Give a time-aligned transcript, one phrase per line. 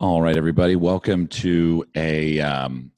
[0.00, 2.40] All right, everybody, welcome to a.
[2.40, 2.90] Um,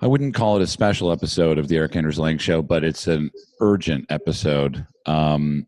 [0.00, 3.06] I wouldn't call it a special episode of the Erik Anders Lang Show, but it's
[3.06, 3.30] an
[3.60, 4.86] urgent episode.
[5.04, 5.66] Um,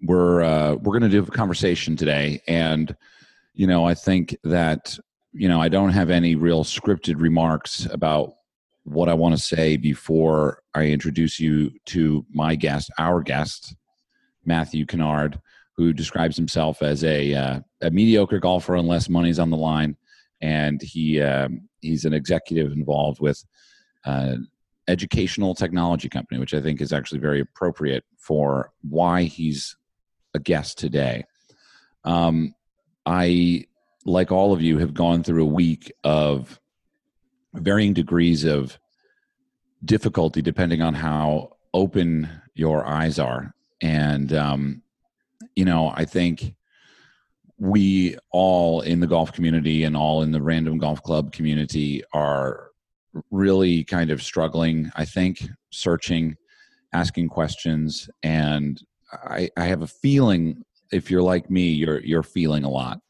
[0.00, 2.96] we're uh, we're going to do a conversation today, and
[3.52, 4.98] you know, I think that
[5.34, 8.36] you know I don't have any real scripted remarks about
[8.84, 13.76] what I want to say before I introduce you to my guest, our guest,
[14.46, 15.38] Matthew Kennard
[15.76, 19.96] who describes himself as a, uh, a mediocre golfer unless money's on the line,
[20.40, 23.44] and he um, he's an executive involved with
[24.04, 24.36] uh,
[24.88, 29.76] educational technology company, which I think is actually very appropriate for why he's
[30.34, 31.24] a guest today.
[32.04, 32.54] Um,
[33.04, 33.66] I,
[34.04, 36.60] like all of you, have gone through a week of
[37.54, 38.78] varying degrees of
[39.84, 43.54] difficulty depending on how open your eyes are.
[43.82, 44.82] And um,
[45.56, 46.54] you know, I think
[47.58, 52.70] we all in the golf community and all in the random golf club community are
[53.30, 56.36] really kind of struggling, I think, searching,
[56.92, 58.10] asking questions.
[58.22, 58.80] And
[59.12, 60.62] I, I have a feeling
[60.92, 63.00] if you're like me, you're you're feeling a lot.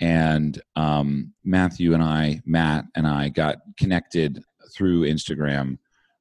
[0.00, 4.42] And um, Matthew and I, Matt and I got connected
[4.74, 5.76] through Instagram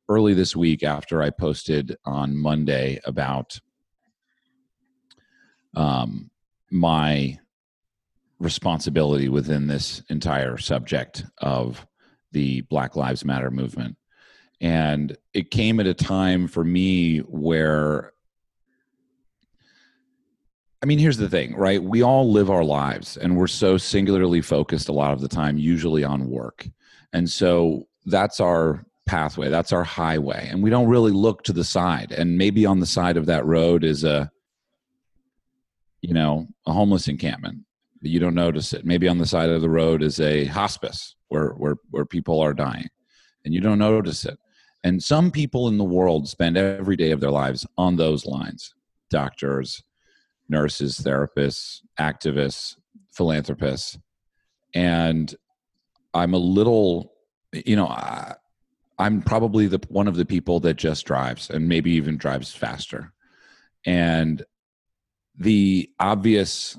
[0.10, 3.58] early this week after I posted on Monday about
[5.76, 6.30] um,
[6.72, 7.40] my
[8.40, 11.86] responsibility within this entire subject of
[12.32, 13.98] the Black Lives Matter movement.
[14.62, 18.14] And it came at a time for me where,
[20.82, 21.82] I mean, here's the thing, right?
[21.82, 25.58] We all live our lives and we're so singularly focused a lot of the time,
[25.58, 26.68] usually on work.
[27.14, 30.48] And so that's our pathway, that's our highway.
[30.52, 32.12] And we don't really look to the side.
[32.12, 34.32] And maybe on the side of that road is a,
[36.02, 37.60] you know, a homeless encampment,
[38.02, 38.86] but you don't notice it.
[38.86, 42.54] Maybe on the side of the road is a hospice where where where people are
[42.54, 42.88] dying,
[43.46, 44.38] and you don't notice it.
[44.84, 48.74] And some people in the world spend every day of their lives on those lines:
[49.10, 49.84] doctors,
[50.48, 52.76] nurses, therapists, activists,
[53.12, 53.98] philanthropists.
[54.74, 55.34] And
[56.14, 57.14] I'm a little,
[57.54, 58.36] you know, I,
[58.98, 63.14] I'm probably the one of the people that just drives and maybe even drives faster.
[63.86, 64.44] And
[65.40, 66.78] the obvious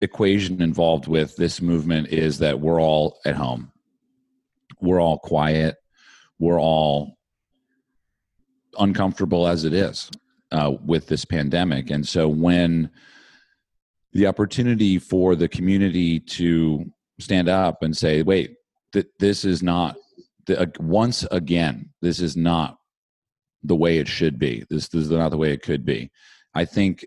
[0.00, 3.70] equation involved with this movement is that we're all at home.
[4.80, 5.76] We're all quiet.
[6.38, 7.18] We're all
[8.78, 10.10] uncomfortable as it is
[10.52, 11.90] uh, with this pandemic.
[11.90, 12.90] And so when
[14.12, 16.86] the opportunity for the community to
[17.18, 18.56] stand up and say, wait,
[18.94, 19.96] th- this is not,
[20.46, 22.78] the, uh, once again, this is not
[23.62, 24.64] the way it should be.
[24.70, 26.10] This, this is not the way it could be.
[26.54, 27.04] I think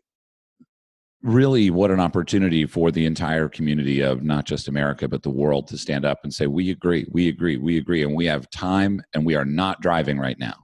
[1.24, 5.68] really what an opportunity for the entire community of not just America but the world
[5.68, 9.02] to stand up and say we agree we agree we agree and we have time
[9.14, 10.56] and we are not driving right now.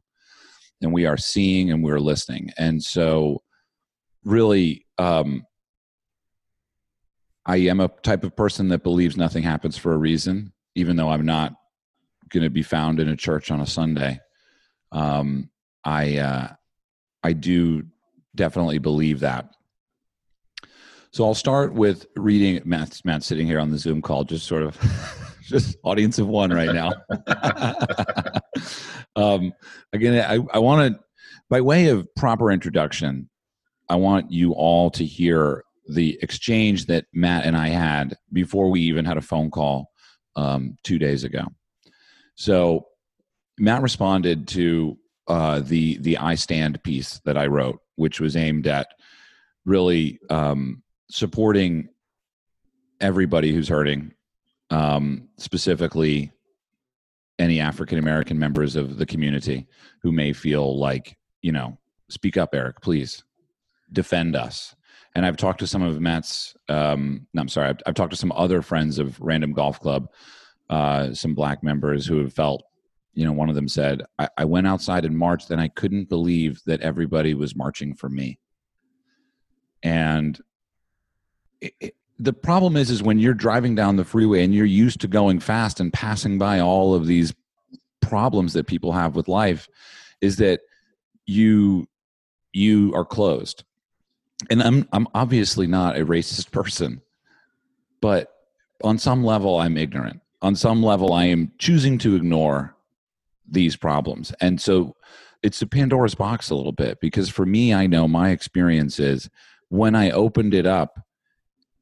[0.81, 2.52] And we are seeing and we're listening.
[2.58, 3.42] And so
[4.24, 5.46] really um,
[7.46, 11.09] I am a type of person that believes nothing happens for a reason even though
[11.09, 11.53] I'm not
[12.30, 14.20] going to be found in a church on a Sunday.
[14.91, 15.50] Um,
[15.84, 16.47] I uh,
[17.24, 17.84] I do
[18.36, 19.50] definitely believe that
[21.12, 23.02] so I'll start with reading Matt.
[23.03, 24.78] Matt sitting here on the Zoom call, just sort of,
[25.44, 26.94] just audience of one right now.
[29.16, 29.53] um,
[29.92, 31.00] again, I, I want to,
[31.50, 33.30] by way of proper introduction,
[33.90, 38.81] I want you all to hear the exchange that Matt and I had before we
[38.81, 39.90] even had a phone call
[40.36, 41.46] um, two days ago.
[42.36, 42.86] So
[43.58, 44.97] Matt responded to
[45.28, 48.88] uh, the the I stand piece that I wrote, which was aimed at
[49.66, 51.90] really um, supporting
[53.02, 54.14] everybody who's hurting,
[54.70, 56.31] um, specifically
[57.40, 59.68] any African American members of the community
[60.02, 61.78] who may feel like, you know,
[62.09, 63.24] speak up, Erik, please
[63.92, 64.75] defend us.
[65.16, 68.18] And I've talked to some of Matt's, um, no, I'm sorry, I've, I've, talked to
[68.18, 70.09] some other friends of Random Golf Club,
[70.70, 72.64] uh, some black members who have felt,
[73.14, 76.09] you know, one of them said, I, I went outside and marched and I couldn't
[76.09, 78.38] believe that everybody was marching for me.
[79.82, 80.40] And
[82.20, 85.40] the problem is is when you're driving down the freeway and you're used to going
[85.40, 87.34] fast and passing by all of these
[88.02, 89.67] problems that people have with life
[90.22, 90.61] is that
[91.26, 91.88] you
[92.53, 93.64] you are closed.
[94.50, 97.02] And i'm i'm obviously not a racist person
[98.02, 98.34] but
[98.84, 100.22] on some level i'm ignorant.
[100.41, 102.76] On some level i am choosing to ignore
[103.50, 104.32] these problems.
[104.41, 104.96] And so
[105.41, 109.29] it's a pandora's box a little bit because for me i know my experience is
[109.70, 111.00] when i opened it up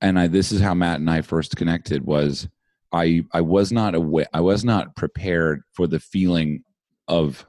[0.01, 2.47] and I this is how Matt and I first connected was
[2.91, 6.63] I I was not aware I was not prepared for the feeling
[7.07, 7.45] of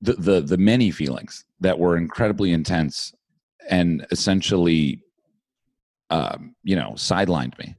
[0.00, 3.12] the the the many feelings that were incredibly intense
[3.68, 5.00] and essentially
[6.10, 7.74] um, you know sidelined me.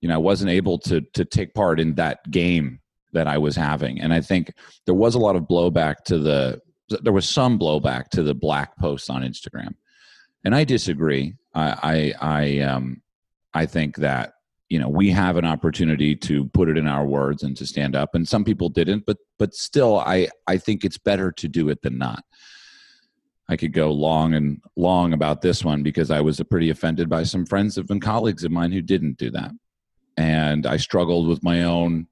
[0.00, 2.80] You know i wasn't able to to take part in that game
[3.12, 4.00] that i was having.
[4.00, 4.52] And i think
[4.86, 6.60] there was a lot of blowback to the
[7.02, 9.74] there was some blowback to the black posts on instagram
[10.44, 11.34] and i disagree.
[11.54, 13.02] I i i um
[13.54, 14.34] i think that
[14.68, 17.94] you know we have an opportunity to put it in our words and to stand
[17.94, 18.14] up.
[18.14, 21.82] And some people didn't but but still i i think it's better to do it
[21.82, 22.24] than not.
[23.48, 27.24] I could go long and long about this one because i was pretty offended by
[27.24, 29.52] some friends and colleagues of mine who didn't do that.
[30.16, 32.06] And i struggled with my own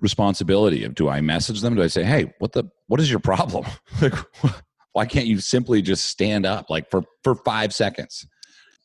[0.00, 1.74] responsibility of do i message them?
[1.74, 3.64] Do i say hey what the what is your problem?
[4.02, 4.14] Like
[4.92, 8.26] why can't you simply just stand up like for for 5 seconds?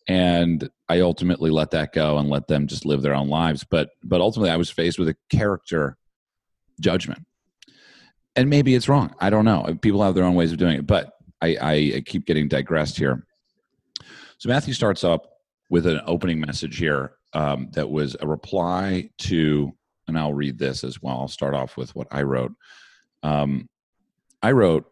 [0.07, 3.63] And i ultimately let that go and let them just live their own lives.
[3.69, 5.97] But but ultimately i was faced with a character
[6.79, 7.25] judgment.
[8.35, 9.13] And maybe it's wrong.
[9.19, 9.77] I don't know.
[9.81, 10.87] People have their own ways of doing it.
[10.87, 13.25] But i i keep getting digressed here.
[14.37, 15.29] So matthew starts up
[15.69, 19.71] with an opening message here um, that was a reply to
[20.07, 21.21] and i'll read this as well.
[21.21, 22.51] I'll start off with what i wrote.
[23.23, 23.69] Um,
[24.41, 24.85] i wrote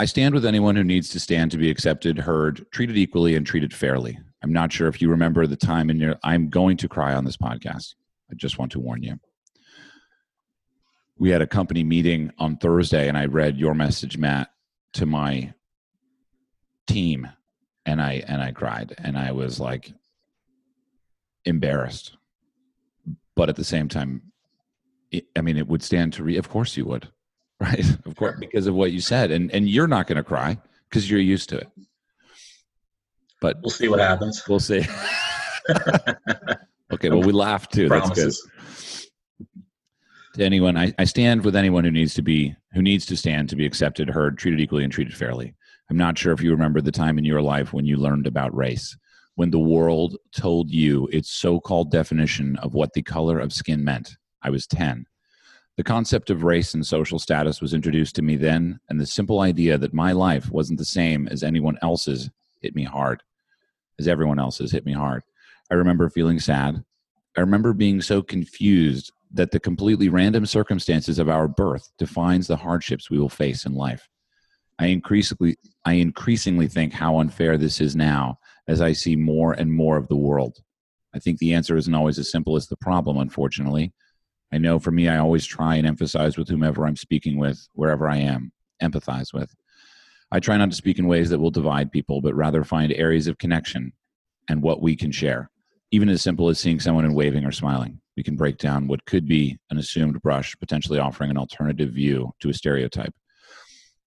[0.00, 3.46] I stand with anyone who needs to stand to be accepted, heard, treated equally, and
[3.46, 4.18] treated fairly.
[4.42, 6.16] I'm not sure if you remember the time in your.
[6.24, 7.96] I'm going to cry on this podcast.
[8.30, 9.20] I just want to warn you.
[11.18, 14.48] We had a company meeting on Thursday, and I read your message, Matt,
[14.94, 15.52] to my
[16.86, 17.28] team,
[17.84, 19.92] and I and I cried, and I was like
[21.44, 22.16] embarrassed,
[23.36, 24.32] but at the same time,
[25.10, 26.38] it, I mean, it would stand to read.
[26.38, 27.10] Of course, you would
[27.64, 27.84] right?
[28.06, 30.58] Of course, because of what you said, and and you're not going to cry
[30.88, 31.68] because you're used to it.
[33.40, 34.42] But we'll see what happens.
[34.48, 34.86] We'll see.
[36.92, 37.88] okay, well, we laugh too.
[37.88, 38.16] Promises.
[38.16, 39.06] That's
[39.38, 39.62] good.
[40.34, 43.48] To anyone, I, I stand with anyone who needs to be who needs to stand
[43.50, 45.54] to be accepted, heard, treated equally, and treated fairly.
[45.90, 48.54] I'm not sure if you remember the time in your life when you learned about
[48.54, 48.96] race,
[49.34, 54.16] when the world told you its so-called definition of what the color of skin meant.
[54.42, 55.04] I was 10.
[55.76, 59.40] The concept of race and social status was introduced to me then, and the simple
[59.40, 62.30] idea that my life wasn't the same as anyone else's
[62.60, 63.22] hit me hard,
[63.98, 65.22] as everyone else's hit me hard.
[65.70, 66.84] I remember feeling sad.
[67.36, 72.56] I remember being so confused that the completely random circumstances of our birth defines the
[72.56, 74.08] hardships we will face in life.
[74.78, 79.72] I increasingly, I increasingly think how unfair this is now as I see more and
[79.72, 80.58] more of the world.
[81.14, 83.92] I think the answer isn't always as simple as the problem, unfortunately.
[84.52, 88.08] I know for me, I always try and emphasize with whomever I'm speaking with, wherever
[88.08, 88.52] I am,
[88.82, 89.54] empathize with.
[90.32, 93.26] I try not to speak in ways that will divide people, but rather find areas
[93.26, 93.92] of connection
[94.48, 95.50] and what we can share.
[95.92, 99.04] Even as simple as seeing someone and waving or smiling, we can break down what
[99.06, 103.14] could be an assumed brush, potentially offering an alternative view to a stereotype.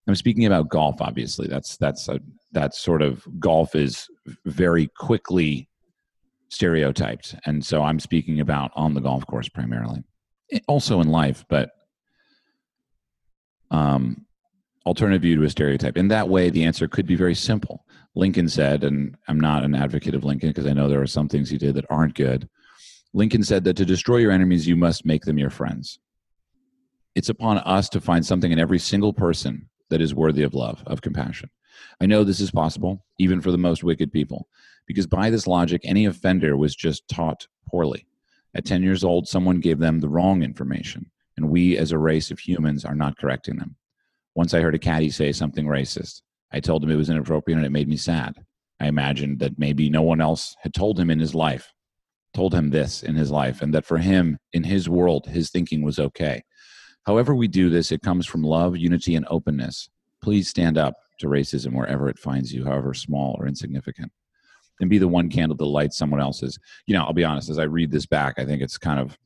[0.07, 1.48] I'm speaking about golf, obviously.
[1.48, 2.19] That's that's a,
[2.51, 4.07] that's sort of golf is
[4.45, 5.69] very quickly
[6.50, 10.04] stereotyped, and so I'm speaking about on the golf course primarily
[10.67, 11.71] also in life, but
[13.71, 14.25] um,
[14.85, 15.97] alternative view to a stereotype.
[15.97, 17.85] In that way, the answer could be very simple.
[18.15, 21.27] Lincoln said, and I'm not an advocate of Lincoln because I know there are some
[21.27, 22.47] things he did that aren't good.
[23.13, 25.99] Lincoln said that to destroy your enemies, you must make them your friends.
[27.16, 30.83] It's upon us to find something in every single person that is worthy of love,
[30.87, 31.49] of compassion.
[32.01, 34.47] I know this is possible, even for the most wicked people,
[34.87, 38.07] because by this logic, any offender was just taught poorly.
[38.56, 42.30] At 10 years old, someone gave them the wrong information, and we as a race
[42.30, 43.76] of humans are not correcting them.
[44.36, 46.22] Once I heard a caddy say something racist.
[46.52, 48.36] I told him it was inappropriate and it made me sad.
[48.80, 51.72] I imagined that maybe no one else had told him in his life,
[52.36, 55.83] told him this in his life, and that for him, in his world, his thinking
[55.83, 56.44] was okay.
[57.06, 59.90] However, we do this, it comes from love, unity, and openness.
[60.22, 64.12] Please stand up to racism wherever it finds you, however small or insignificant
[64.80, 66.57] and be the one candle to light someone else's.
[66.85, 69.18] You know, I'll be honest, as I read this back, I think it's kind of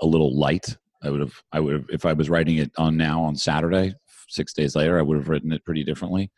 [0.00, 0.76] a little light.
[1.02, 3.94] I would have, I would have, if I was writing it on now on Saturday,
[4.28, 6.30] six days later, I would have written it pretty differently.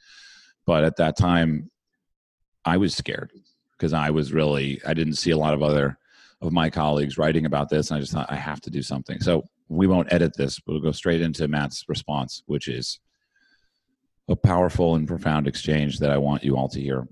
[0.67, 1.71] But at that time,
[2.65, 3.31] I was scared
[3.79, 5.99] because I was really, I didn't see a lot of other
[6.43, 7.91] of my colleagues writing about this.
[7.91, 9.21] And I just thought I have to do something.
[9.21, 13.01] So we won't edit this, we'll go straight into Matt's response, which is
[14.29, 17.07] a powerful and profound exchange that I want you all to hear.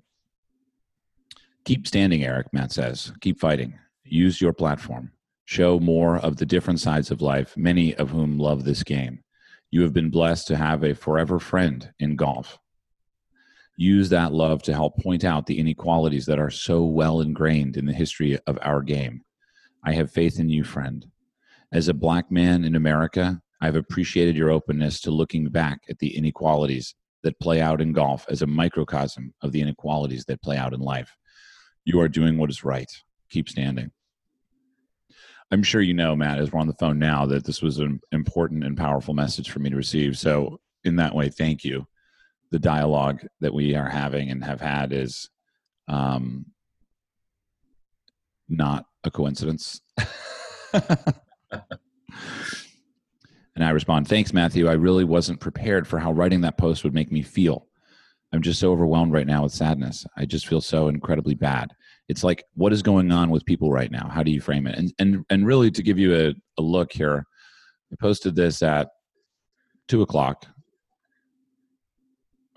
[1.65, 3.13] Keep standing, Erik, Matt says.
[3.21, 3.79] Keep fighting.
[4.05, 5.11] Use your platform.
[5.47, 9.21] Show more of the different sides of life, many of whom love this game.
[9.71, 12.59] You have been blessed to have a forever friend in golf.
[13.77, 17.87] use that love to help point out the inequalities that are so well ingrained in
[17.87, 19.23] the history of our game.
[19.85, 21.05] I have faith in you, friend.
[21.73, 26.17] As a black man in America, I've appreciated your openness to looking back at the
[26.17, 30.75] inequalities that play out in golf as a microcosm of the inequalities that play out
[30.75, 31.17] in life.
[31.85, 32.91] You are doing what is right.
[33.31, 33.91] Keep standing.
[35.51, 38.01] I'm sure you know, Matt, as we're on the phone now, that this was an
[38.13, 40.19] important and powerful message for me to receive.
[40.19, 41.87] So, in that way, thank you.
[42.51, 45.31] The dialogue that we are having and have had is
[45.89, 46.47] um,
[48.49, 49.81] not a coincidence.
[53.57, 54.69] And I respond, Thanks, Matthew.
[54.69, 57.67] I really wasn't prepared for how writing that post would make me feel.
[58.35, 60.05] I'm just so overwhelmed right now with sadness.
[60.17, 61.73] I just feel so incredibly bad.
[62.09, 64.09] It's like, what is going on with people right now?
[64.09, 64.77] How do you frame it?
[64.77, 67.27] And and and really to give you a, a look here,
[67.93, 68.89] I posted this at
[69.87, 70.47] two o'clock,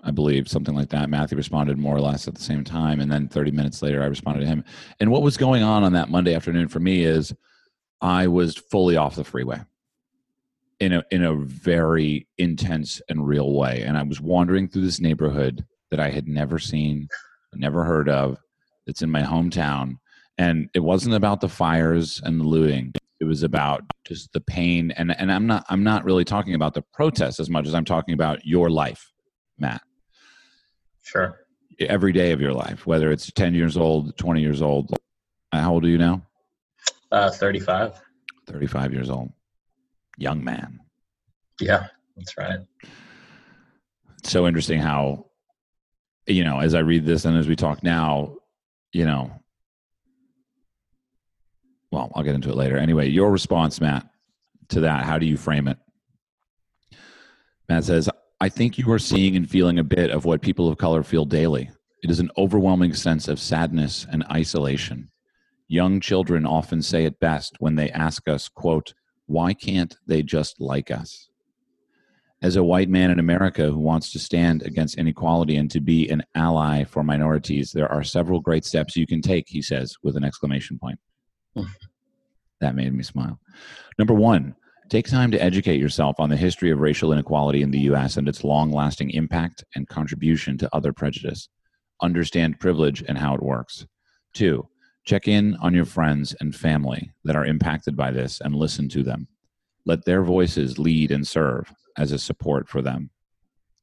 [0.02, 1.10] I believe, something like that.
[1.10, 2.98] Matthew responded more or less at the same time.
[2.98, 4.64] And then 30 minutes later, I responded to him.
[4.98, 7.32] And what was going on on that Monday afternoon for me is
[8.00, 9.60] I was fully off the freeway
[10.80, 13.82] in a in a very intense and real way.
[13.82, 17.08] And I was wandering through this neighborhood that I had never seen,
[17.54, 18.38] never heard of.
[18.86, 19.96] It's in my hometown,
[20.38, 22.92] and it wasn't about the fires and the looting.
[23.20, 26.74] It was about just the pain, and and I'm not I'm not really talking about
[26.74, 29.10] the protests as much as I'm talking about your life,
[29.58, 29.82] Matt.
[31.02, 31.40] Sure.
[31.80, 34.96] Every day of your life, whether it's 10 years old, 20 years old.
[35.52, 36.22] How old are you now?
[37.10, 38.00] Uh, 35.
[38.46, 39.30] 35 years old
[40.18, 40.80] young man.
[41.60, 42.58] Yeah, that's right.
[44.18, 45.26] It's so interesting how,
[46.26, 48.36] you know, as I read this and as we talk now,
[48.92, 49.30] you know,
[51.90, 52.76] well, I'll get into it later.
[52.76, 54.06] Anyway, your response, Matt,
[54.70, 55.78] to that, how do you frame it?
[57.68, 58.10] Matt says,
[58.40, 61.24] I think you are seeing and feeling a bit of what people of color feel
[61.24, 61.70] daily.
[62.02, 65.08] It is an overwhelming sense of sadness and isolation.
[65.66, 68.94] Young children often say it best when they ask us, quote,
[69.28, 71.28] why can't they just like us?
[72.40, 76.08] As a white man in America who wants to stand against inequality and to be
[76.08, 80.16] an ally for minorities, there are several great steps you can take, he says, with
[80.16, 80.98] an exclamation point.
[82.60, 83.38] that made me smile.
[83.98, 84.54] Number one,
[84.88, 88.16] take time to educate yourself on the history of racial inequality in the U.S.
[88.16, 91.48] and its long lasting impact and contribution to other prejudice.
[92.00, 93.86] Understand privilege and how it works.
[94.32, 94.68] Two,
[95.08, 99.02] Check in on your friends and family that are impacted by this and listen to
[99.02, 99.26] them.
[99.86, 103.08] Let their voices lead and serve as a support for them.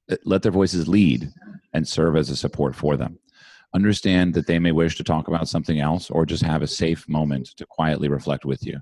[0.08, 1.32] Uh, let their voices lead
[1.74, 3.18] and serve as a support for them.
[3.74, 7.10] Understand that they may wish to talk about something else or just have a safe
[7.10, 8.80] moment to quietly reflect with you.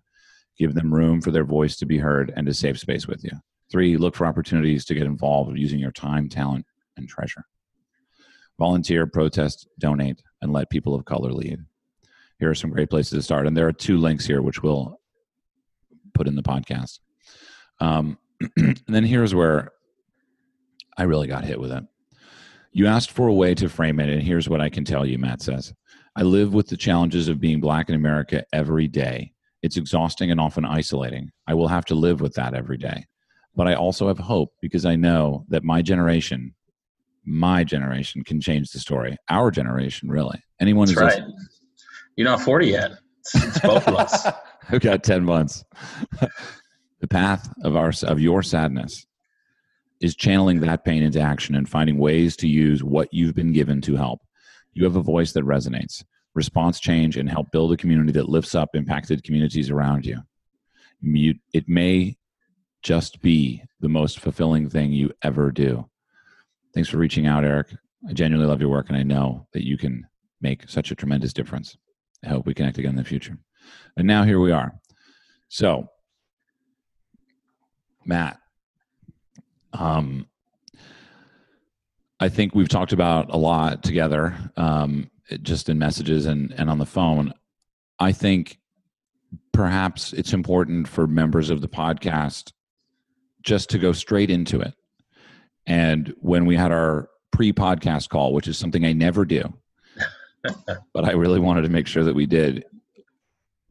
[0.57, 3.31] Give them room for their voice to be heard and a safe space with you.
[3.71, 6.65] Three, look for opportunities to get involved using your time, talent,
[6.97, 7.45] and treasure.
[8.59, 11.63] Volunteer, protest, donate, and let people of color lead
[12.43, 13.47] here are some great places to start.
[13.47, 14.99] And there are two links here, which we'll
[16.13, 16.99] put in the podcast.
[17.79, 18.17] Um,
[18.57, 19.71] and then here's where
[20.97, 21.85] I really got hit with it.
[22.73, 25.17] You asked for a way to frame it, and here's what I can tell you,
[25.17, 25.73] Matt says.
[26.17, 29.31] I live with the challenges of being black in America every day.
[29.61, 31.31] It's exhausting and often isolating.
[31.47, 33.05] I will have to live with that every day.
[33.55, 36.55] But I also have hope because I know that my generation,
[37.23, 39.15] my generation can change the story.
[39.29, 40.43] Our generation, really.
[40.59, 41.29] Anyone That's who's right.
[42.15, 42.91] You're not 40 yet.
[43.19, 44.27] It's, it's both of us.
[44.69, 45.63] I've got 10 months.
[47.01, 49.05] the path of our of your sadness
[50.01, 53.81] is channeling that pain into action and finding ways to use what you've been given
[53.81, 54.19] to help.
[54.73, 56.03] You have a voice that resonates.
[56.35, 60.19] Response change and help build a community that lifts up impacted communities around you.
[61.01, 62.17] you it may
[62.81, 65.89] just be the most fulfilling thing you ever do.
[66.73, 67.73] Thanks for reaching out, Erik.
[68.09, 70.05] I genuinely love your work, and I know that you can
[70.41, 71.77] make such a tremendous difference.
[72.23, 73.37] I hope we connect again in the future.
[73.97, 74.73] And now here we are.
[75.49, 75.87] So,
[78.05, 78.39] Matt,
[79.73, 80.27] um,
[82.19, 85.09] I think we've talked about a lot together, um,
[85.41, 87.33] just in messages and, and on the phone.
[87.99, 88.59] I think
[89.51, 92.51] perhaps it's important for members of the podcast
[93.41, 94.73] just to go straight into it.
[95.65, 99.53] And when we had our pre podcast call, which is something I never do,
[100.93, 102.65] but I really wanted to make sure that we did.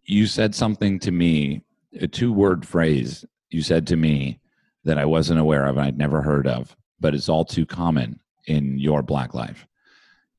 [0.05, 1.63] You said something to me,
[2.01, 4.41] a two word phrase you said to me
[4.85, 8.19] that I wasn't aware of and I'd never heard of, but it's all too common
[8.47, 9.67] in your black life.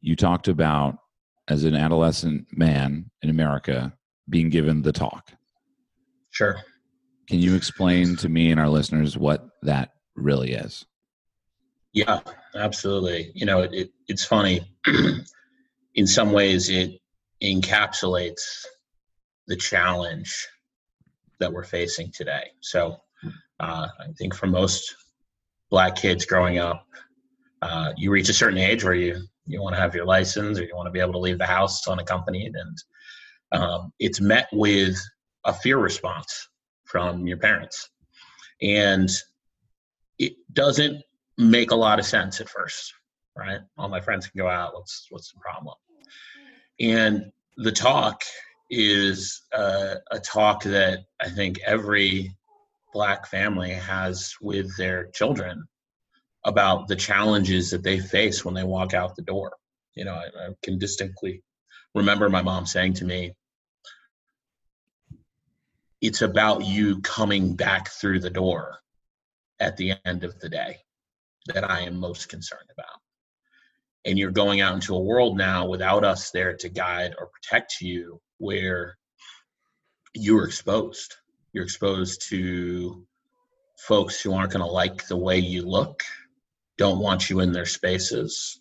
[0.01, 0.97] You talked about
[1.47, 3.93] as an adolescent man in America
[4.29, 5.31] being given the talk.
[6.31, 6.57] Sure.
[7.27, 10.85] Can you explain to me and our listeners what that really is?
[11.93, 12.21] Yeah.
[12.55, 13.31] absolutely.
[13.35, 14.61] You know, it, it it's funny.
[15.95, 16.99] in some ways, it
[17.41, 18.65] encapsulates
[19.47, 20.47] the challenge
[21.39, 22.51] that we're facing today.
[22.61, 22.97] So,
[23.59, 24.95] uh, I think for most
[25.69, 26.85] black kids growing up,
[27.61, 30.63] uh, you reach a certain age where you you want to have your license or
[30.63, 32.77] you want to be able to leave the house unaccompanied, and
[33.51, 34.97] um, it's met with
[35.45, 36.47] a fear response
[36.85, 37.89] from your parents,
[38.61, 39.09] and
[40.19, 41.01] it doesn't
[41.37, 42.93] make a lot of sense at first,
[43.35, 43.59] right?
[43.77, 44.73] All my friends can go out.
[44.73, 45.75] What's what's the problem?
[46.79, 48.21] And the talk
[48.69, 52.35] is uh, a talk that I think every
[52.93, 55.67] black family has with their children
[56.45, 59.53] about the challenges that they face when they walk out the door.
[59.95, 61.43] You know, I, I can distinctly
[61.95, 63.33] remember my mom saying to me,
[66.01, 68.79] it's about you coming back through the door
[69.59, 70.77] at the end of the day
[71.47, 72.99] that I am most concerned about.
[74.05, 77.81] And you're going out into a world now without us there to guide or protect
[77.81, 78.97] you where
[80.13, 81.15] you're exposed.
[81.53, 83.05] You're exposed to
[83.87, 86.03] folks who aren't going to like the way you look,
[86.77, 88.57] don't want you in their spaces.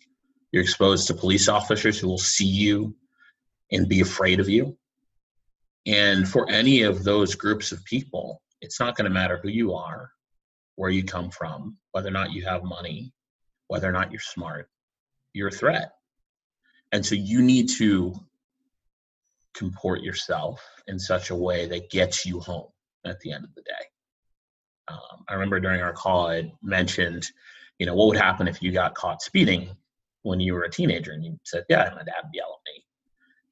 [0.51, 2.95] You're exposed to police officers who will see you
[3.71, 4.77] and be afraid of you.
[5.85, 9.73] And for any of those groups of people, it's not going to matter who you
[9.73, 10.11] are,
[10.75, 13.13] where you come from, whether or not you have money,
[13.67, 14.69] whether or not you're smart,
[15.33, 15.93] you're threat.
[16.91, 18.13] And so you need to
[19.53, 22.69] comport yourself in such a way that gets you home
[23.05, 23.71] at the end of the day.
[24.87, 27.25] Um, I remember during our call, I mentioned,
[27.79, 29.69] you know, what would happen if you got caught speeding
[30.23, 31.11] when you were a teenager?
[31.11, 32.85] And you said, yeah, my dad would yell at me.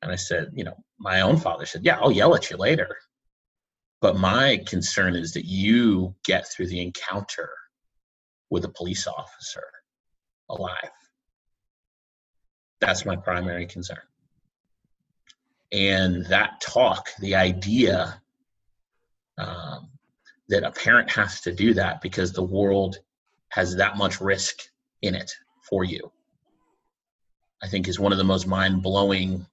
[0.02, 2.96] And I said, you know, my own father said, yeah, I'll yell at you later.
[4.02, 7.50] But my concern is that you get through the encounter
[8.50, 9.64] with a police officer
[10.50, 10.90] alive.
[12.82, 14.02] That's my primary concern.
[15.72, 18.22] And that talk, the idea
[19.38, 19.90] um,
[20.50, 22.98] that a parent has to do that because the world
[23.50, 24.56] has that much risk
[25.02, 25.32] in it
[25.70, 26.12] for you,
[27.64, 29.46] I think is one of the most mind blowing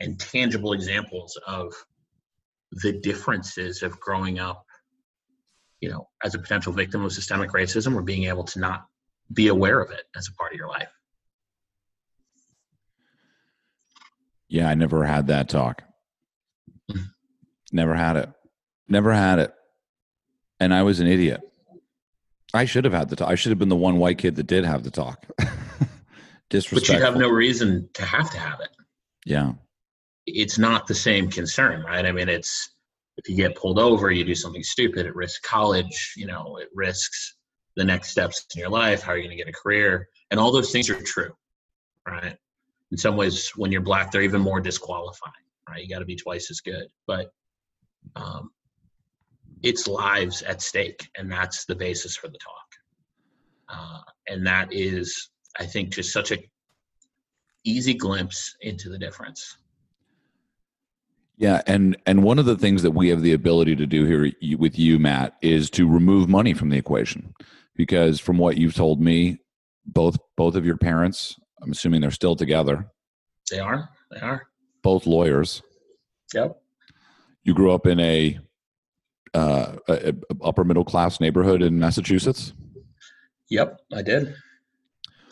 [0.00, 1.72] and tangible examples of
[2.72, 4.64] the differences of growing up,
[5.80, 8.86] you know, as a potential victim of systemic racism or being able to not
[9.32, 10.90] be aware of it as a part of your life.
[14.48, 15.82] Yeah, I never had that talk.
[17.72, 18.30] Never had it.
[18.88, 19.52] Never had it.
[20.60, 21.40] And I was an idiot.
[22.54, 23.28] I should have had the talk.
[23.28, 25.26] I should have been the one white kid that did have the talk.
[26.48, 26.94] Disrespectful.
[26.94, 28.70] But you have no reason to have to have it.
[29.24, 29.54] Yeah
[30.26, 32.04] it's not the same concern, right?
[32.04, 32.70] I mean, it's
[33.16, 36.68] if you get pulled over, you do something stupid, it risks college, you know, it
[36.74, 37.36] risks
[37.76, 40.08] the next steps in your life, how are you going to get a career?
[40.30, 41.32] And all those things are true,
[42.06, 42.36] right?
[42.92, 45.32] In some ways, when you're black, they're even more disqualifying,
[45.68, 45.82] right?
[45.82, 46.86] You got to be twice as good.
[47.06, 47.30] But
[48.14, 48.50] um,
[49.62, 52.54] it's lives at stake, and that's the basis for the talk.
[53.68, 56.38] Uh, and that is, I think, just such a
[57.64, 59.56] easy glimpse into the difference
[61.38, 64.32] yeah, and and one of the things that we have the ability to do here
[64.56, 67.34] with you, Matt, is to remove money from the equation,
[67.74, 69.38] because from what you've told me,
[69.84, 72.86] both both of your parents, I'm assuming they're still together.
[73.50, 73.88] They are.
[74.10, 74.48] They are.
[74.82, 75.62] Both lawyers.
[76.34, 76.60] Yep.
[77.44, 78.38] You grew up in a,
[79.34, 82.52] uh, a, a upper middle class neighborhood in Massachusetts.
[83.48, 84.34] Yep, I did.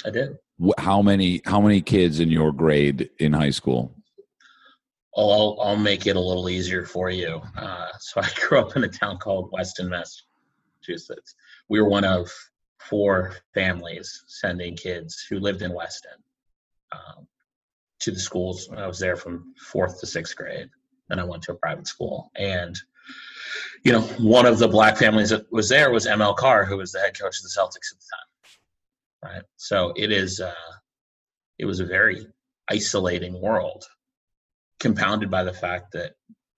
[0.05, 0.39] I did.
[0.79, 3.97] How many how many kids in your grade in high school?
[5.17, 7.41] Oh, I'll, I'll make it a little easier for you.
[7.57, 11.35] Uh, so I grew up in a town called Weston, Massachusetts.
[11.69, 12.31] We were one of
[12.89, 16.13] four families sending kids who lived in Weston
[16.93, 17.27] um,
[18.01, 18.69] to the schools.
[18.77, 20.69] I was there from fourth to sixth grade.
[21.09, 22.31] Then I went to a private school.
[22.37, 22.79] And,
[23.85, 26.93] you know, one of the black families that was there was ML Carr, who was
[26.93, 29.33] the head coach of the Celtics at the time.
[29.35, 29.43] Right.
[29.57, 30.53] So it is, uh,
[31.59, 32.27] it was a very
[32.71, 33.85] isolating world
[34.81, 36.13] compounded by the fact that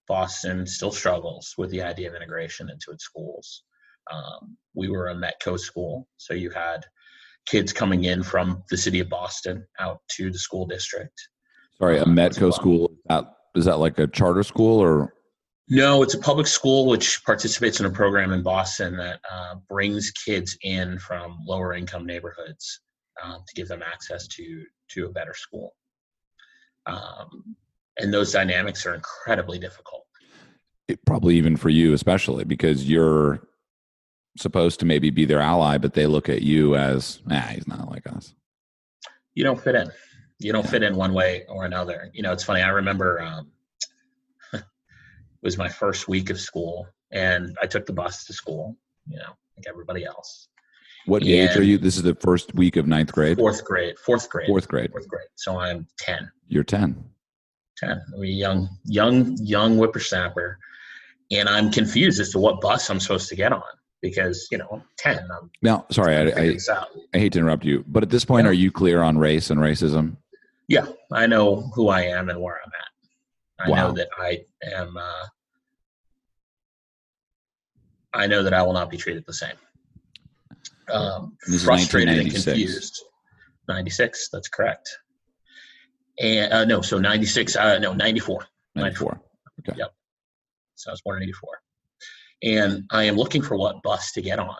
[0.08, 3.64] Boston still struggles with the idea of integration into its schools.
[4.12, 6.84] Um, we were a Metco school, so you had
[7.46, 11.28] kids coming in from the city of Boston out to the school district.
[11.78, 12.88] Sorry, a um, Metco school.
[12.90, 15.14] Is that, is that like a charter school or?
[15.68, 20.12] No, it's a public school which participates in a program in Boston that uh, brings
[20.12, 22.80] kids in from lower income neighborhoods
[23.22, 25.74] um, to give them access to to a better school.
[26.86, 27.56] Um,
[27.98, 30.06] and those dynamics are incredibly difficult
[30.88, 33.40] it, probably even for you especially because you're
[34.36, 37.90] supposed to maybe be their ally, but they look at you as, nah, he's not
[37.90, 38.34] like us.
[39.34, 39.90] You don't fit in.
[40.38, 42.10] You don't fit in one way or another.
[42.12, 42.62] You know, it's funny.
[42.62, 43.50] I remember um,
[44.52, 44.62] it
[45.42, 48.76] was my first week of school, and I took the bus to school.
[49.06, 50.48] You know, like everybody else.
[51.06, 51.78] What age are you?
[51.78, 53.38] This is the first week of ninth grade.
[53.38, 53.98] Fourth grade.
[53.98, 54.48] Fourth grade.
[54.48, 54.90] Fourth grade.
[54.90, 55.28] Fourth grade.
[55.36, 56.30] So I'm ten.
[56.48, 57.04] You're ten.
[57.76, 60.58] 10 I'm a young young young whippersnapper
[61.30, 63.62] and i'm confused as to what bus i'm supposed to get on
[64.02, 66.58] because you know i'm 10 i'm Now, sorry, I, I.
[67.14, 68.50] I hate to interrupt you, but at this point, Yeah.
[68.50, 70.16] are you clear on race and racism?
[70.68, 73.88] yeah i know who i am and where i'm at i Wow.
[73.88, 75.24] know that i am uh,
[78.14, 79.56] i know that i will not be treated the same
[80.92, 82.44] um, This is frustrated and 1996.
[82.44, 83.02] confused
[83.68, 84.88] 96 that's correct
[86.20, 89.18] and uh, no so 96 uh, no 94 Ninety-four.
[89.60, 89.78] Okay.
[89.78, 89.94] Yep.
[90.74, 91.48] So I was born in 84.
[92.46, 94.56] And I am looking for what bus to get on.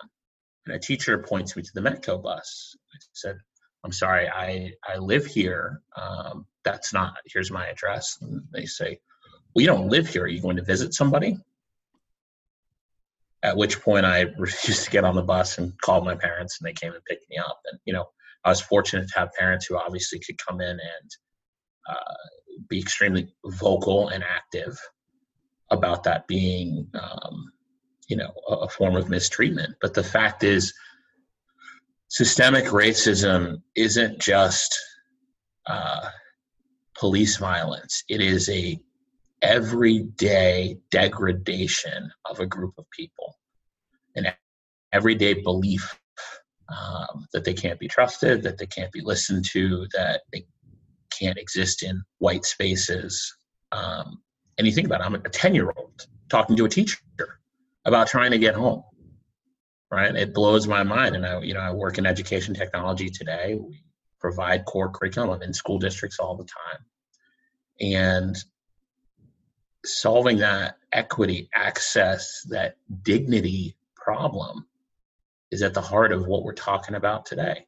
[0.65, 2.75] And a teacher points me to the Metco bus.
[2.93, 3.37] I said,
[3.85, 5.81] I'm sorry, I, I live here.
[5.95, 8.17] Um, that's not, here's my address.
[8.21, 8.99] And they say,
[9.55, 10.23] Well, you don't live here.
[10.23, 11.37] Are you going to visit somebody?
[13.41, 16.67] At which point I refused to get on the bus and called my parents and
[16.67, 17.61] they came and picked me up.
[17.71, 18.09] And, you know,
[18.43, 21.11] I was fortunate to have parents who obviously could come in and
[21.89, 22.15] uh,
[22.67, 24.77] be extremely vocal and active
[25.71, 27.51] about that being, um,
[28.07, 29.75] you know, a, form of mistreatment.
[29.81, 30.73] But the fact is,
[32.07, 34.77] systemic racism isn't just
[35.65, 36.09] uh,
[36.97, 38.03] police violence.
[38.07, 38.79] It is a
[39.41, 43.35] everyday degradation of a group of people,
[44.15, 44.27] an
[44.93, 45.99] everyday belief
[46.69, 50.45] um, that they can't be trusted, that they can't be listened to, that they
[51.11, 53.35] can't exist in white spaces.
[53.73, 54.21] Um,
[54.57, 56.97] and you think about it, I'm a 10 year old talking to a teacher
[57.87, 58.83] about trying to get home.
[59.89, 60.13] Right.
[60.15, 61.15] It blows my mind.
[61.15, 63.57] And I, you know, I work in education technology today.
[63.59, 63.81] We
[64.19, 65.41] provide core curriculum.
[65.41, 66.85] In school districts all the time.
[67.79, 68.37] And
[69.85, 74.67] solving that equity, access, that dignity problem
[75.51, 77.65] is at the heart of what we're talking about today.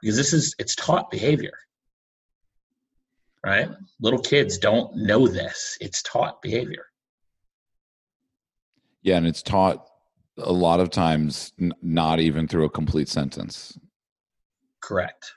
[0.00, 1.54] Because this is it's taught behavior
[3.44, 3.68] right?
[4.00, 5.78] Little kids don't know this.
[5.80, 6.86] It's taught behavior.
[9.02, 9.86] Yeah, and it's taught
[10.38, 13.78] a lot of times n- not even through a complete sentence.
[14.80, 15.32] Correct.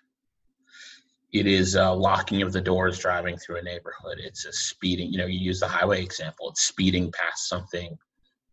[1.31, 4.19] It is a locking of the doors driving through a neighborhood.
[4.19, 6.49] It's a speeding, you know, you use the highway example.
[6.49, 7.97] It's speeding past something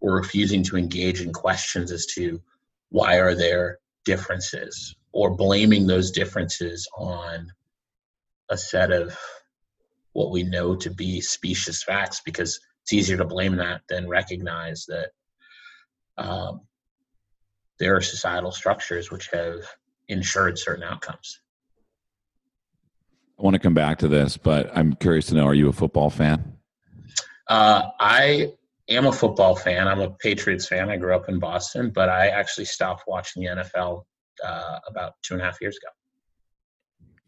[0.01, 2.41] or refusing to engage in questions as to
[2.89, 7.53] why are there differences or blaming those differences on
[8.49, 9.17] a set of
[10.13, 12.59] what we know to be specious facts because
[12.91, 15.11] it's easier to blame that than recognize that
[16.19, 16.63] um,
[17.79, 19.61] there are societal structures which have
[20.09, 21.41] ensured certain outcomes.
[23.39, 25.73] I want to come back to this, but I'm curious to know: Are you a
[25.73, 26.55] football fan?
[27.49, 28.53] Uh, I
[28.89, 29.87] am a football fan.
[29.87, 30.91] I'm a Patriots fan.
[30.91, 34.03] I grew up in Boston, but I actually stopped watching the NFL
[34.45, 35.89] uh, about two and a half years ago.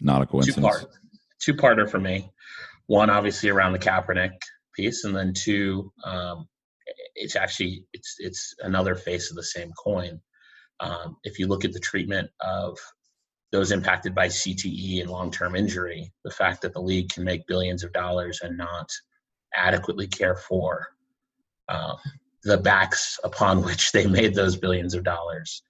[0.01, 0.67] Not a Two coincidence.
[0.67, 0.87] part,
[1.41, 2.31] two parter for me.
[2.87, 4.33] One, obviously, around the Kaepernick
[4.75, 6.49] piece, and then two, um,
[7.15, 10.21] it's actually it's it's another face of the same coin.
[10.81, 12.79] Um, if you look at the treatment of
[13.53, 17.85] those impacted by CTE and long-term injury, the fact that the league can make billions
[17.85, 18.91] of dollars and not
[19.55, 20.89] adequately care for
[21.69, 21.97] um,
[22.45, 25.63] the backs upon which they made those billions of dollars.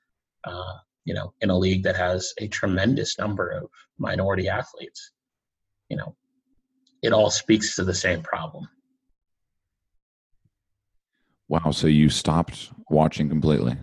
[0.45, 5.11] Uh, you know, in a league that has a tremendous number of minority athletes,
[5.89, 6.15] you know,
[7.03, 8.69] it all speaks to the same problem.
[11.53, 11.71] Wow.
[11.71, 13.77] So you stopped watching completely?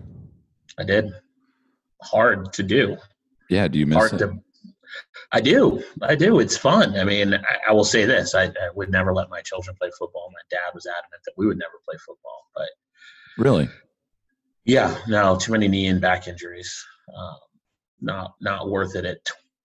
[0.76, 1.12] I did.
[2.02, 2.96] Hard to do.
[3.48, 3.68] Yeah.
[3.68, 4.18] Do you miss Hard it?
[4.18, 4.40] to.
[5.30, 5.80] I do.
[6.02, 6.40] I do.
[6.40, 6.98] It's fun.
[6.98, 9.88] I mean, I, I will say this: I, I would never let my children play
[9.96, 10.32] football.
[10.32, 12.48] My dad was adamant that we would never play football.
[12.56, 12.70] But
[13.38, 13.68] really?
[14.64, 16.84] yeah, no, too many knee and back injuries.
[17.16, 17.36] Um,
[18.00, 19.18] not not worth it at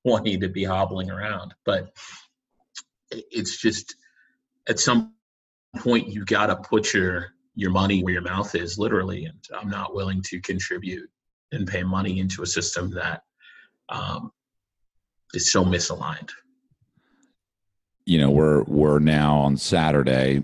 [0.06, 1.56] 20 to be hobbling around.
[1.66, 1.90] But
[3.10, 3.96] it's just
[4.70, 5.16] at some
[5.78, 9.26] point you got to put your your money where your mouth is, literally.
[9.26, 11.10] And I'm not willing to contribute
[11.52, 13.24] and pay money into a system that
[13.90, 14.32] um,
[15.34, 16.30] is so misaligned.
[18.06, 20.44] You know, we're we're now on Saturday,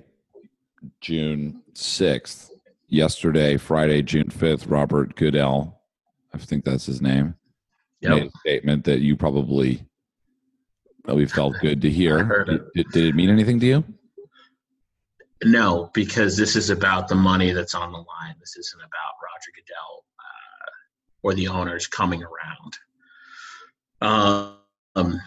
[1.01, 2.49] June sixth.
[2.87, 5.79] Yesterday, Friday, June fifth, Robert Goodell,
[6.33, 7.35] I think that's his name,
[8.01, 9.85] made a statement that you probably
[11.05, 12.25] probably felt good to hear.
[12.25, 12.67] heard Did, it.
[12.75, 13.83] did, did it mean anything to you?
[15.43, 18.35] No, because this is about the money that's on the line.
[18.39, 20.71] This isn't about Roger Goodell uh,
[21.23, 22.77] or the owners coming around.
[24.95, 25.21] Um,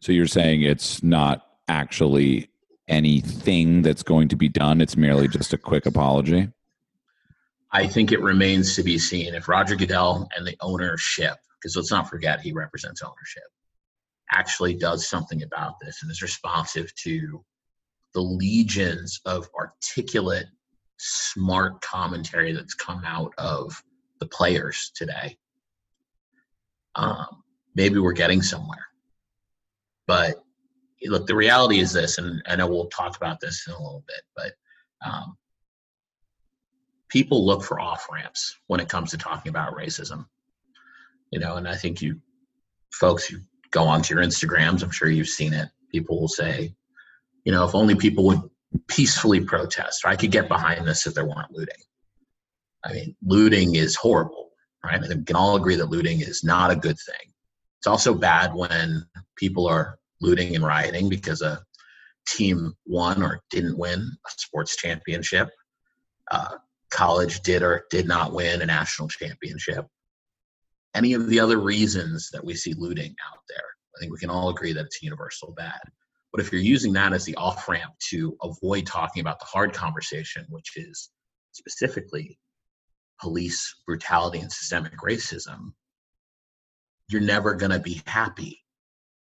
[0.00, 2.48] so you're saying it's not actually
[2.86, 4.80] anything that's going to be done.
[4.80, 6.48] It's merely just a quick apology.
[7.72, 11.90] I think it remains to be seen if Roger Goodell and the ownership, because let's
[11.90, 13.42] not forget he represents ownership,
[14.32, 17.44] actually does something about this and is responsive to
[18.16, 20.46] the legions of articulate,
[20.96, 23.84] smart commentary that's come out of
[24.20, 25.36] the players today.
[26.94, 27.42] Um,
[27.74, 28.86] maybe we're getting somewhere.
[30.06, 30.42] But
[31.04, 34.02] look, the reality is this, and I know we'll talk about this in a little
[34.08, 34.52] bit, but
[35.06, 35.36] um,
[37.10, 40.24] people look for off ramps when it comes to talking about racism.
[41.32, 42.18] You know, and I think you
[42.92, 43.40] folks who
[43.72, 45.68] go onto your Instagrams, I'm sure you've seen it.
[45.92, 46.74] People will say,
[47.46, 48.42] you know, if only people would
[48.88, 51.76] peacefully protest, or I could get behind this if there weren't looting.
[52.84, 54.50] I mean, looting is horrible,
[54.84, 54.96] right?
[54.96, 57.32] I think we can all agree that looting is not a good thing.
[57.78, 59.06] It's also bad when
[59.36, 61.62] people are looting and rioting because a
[62.26, 65.48] team won or didn't win a sports championship.
[66.32, 66.56] Uh,
[66.90, 69.86] college did or did not win a national championship.
[70.96, 74.30] Any of the other reasons that we see looting out there, I think we can
[74.30, 75.80] all agree that it's universal bad.
[76.36, 79.72] But if you're using that as the off ramp to avoid talking about the hard
[79.72, 81.08] conversation, which is
[81.52, 82.38] specifically
[83.18, 85.72] police brutality and systemic racism,
[87.08, 88.62] you're never going to be happy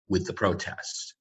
[0.09, 1.15] with the protest.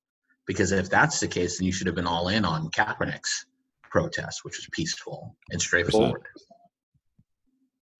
[0.47, 3.45] Because if that's the case, then you should have been all in on Kaepernick's
[3.83, 6.23] protest, which was peaceful and straightforward.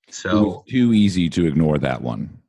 [0.09, 2.41] So too easy to ignore that one.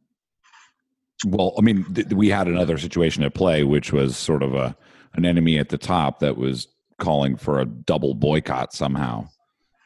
[1.26, 4.74] Well, I mean, th- we had another situation at play, which was sort of a
[5.14, 9.28] an enemy at the top that was calling for a double boycott somehow.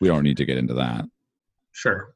[0.00, 1.04] We don't need to get into that.
[1.72, 2.14] Sure,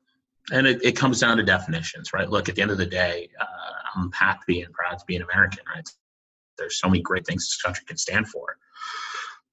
[0.53, 2.29] and it, it comes down to definitions, right?
[2.29, 5.23] Look, at the end of the day, uh, I'm happy and proud to be an
[5.23, 5.89] American, right?
[6.59, 8.57] There's so many great things this country can stand for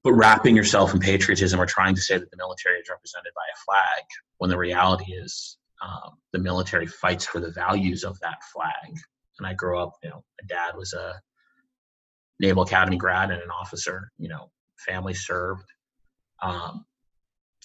[0.03, 3.41] but wrapping yourself in patriotism or trying to say that the military is represented by
[3.53, 4.05] a flag
[4.37, 8.97] when the reality is um, the military fights for the values of that flag.
[9.37, 11.19] And I grew up, you know, my dad was a
[12.39, 15.65] Naval Academy grad and an officer, you know, family served.
[16.41, 16.85] Um,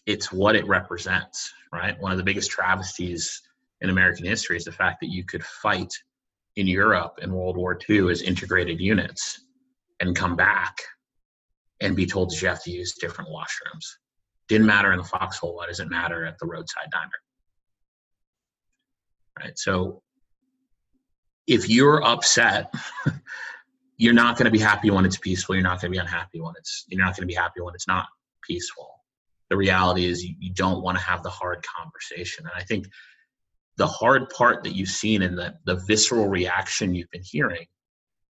[0.07, 1.99] it's what it represents, right?
[2.01, 3.41] One of the biggest travesties
[3.81, 5.93] in American history is the fact that you could fight
[6.57, 9.41] in Europe in World War II as integrated units
[10.01, 10.77] and come back
[11.81, 13.85] and be told that you have to use different washrooms.
[14.49, 15.57] Didn't matter in the foxhole.
[15.57, 17.11] Why does it matter at the roadside diner?
[19.39, 19.59] Right.
[19.59, 20.03] So
[21.47, 22.73] if you're upset,
[24.05, 25.55] you're not going to be happy when it's peaceful.
[25.55, 26.85] You're not going to be unhappy when it's.
[26.89, 28.07] You're not going to be happy when it's not
[28.47, 28.91] peaceful.
[29.49, 32.45] The reality is you, you don't want to have the hard conversation.
[32.45, 32.87] And I think
[33.79, 37.65] the hard part that you've seen and the, the visceral reaction you've been hearing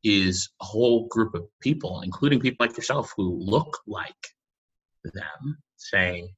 [0.04, 4.14] is a whole group of people, including people like yourself who look like
[5.02, 6.28] them, saying,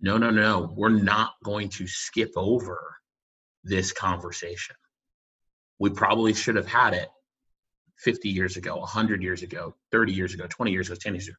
[0.00, 2.78] no, no, no, we're not going to skip over
[3.64, 4.76] this conversation.
[5.80, 7.08] We probably should have had it
[8.02, 11.36] 50 years ago, 100 years ago, 30 years ago, 20 years ago, 10 years ago.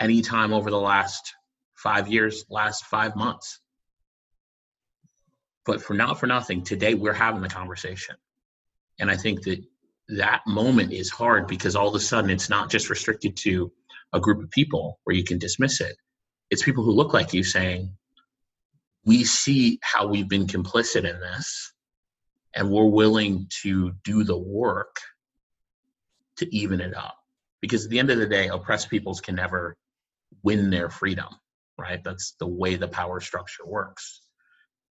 [0.00, 1.34] Anytime over the last
[1.74, 3.60] five years, last five months.
[5.64, 8.16] But for not for nothing, today we're having the conversation.
[8.98, 9.62] And I think that
[10.08, 13.72] that moment is hard because all of a sudden it's not just restricted to
[14.12, 15.96] a group of people where you can dismiss it.
[16.50, 17.96] It's people who look like you saying,
[19.06, 21.72] We see how we've been complicit in this,
[22.54, 24.96] and we're willing to do the work
[26.38, 27.16] to even it up.
[27.60, 29.76] Because at the end of the day, oppressed peoples can never
[30.42, 31.28] win their freedom,
[31.78, 32.02] right?
[32.02, 34.22] That's the way the power structure works.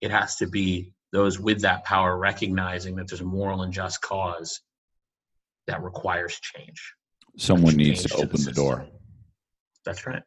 [0.01, 4.01] It has to be those with that power recognizing that there's a moral and just
[4.01, 4.61] cause
[5.67, 6.93] that requires change.
[7.37, 8.87] Someone needs to open to the, the door.
[9.85, 10.23] That's right.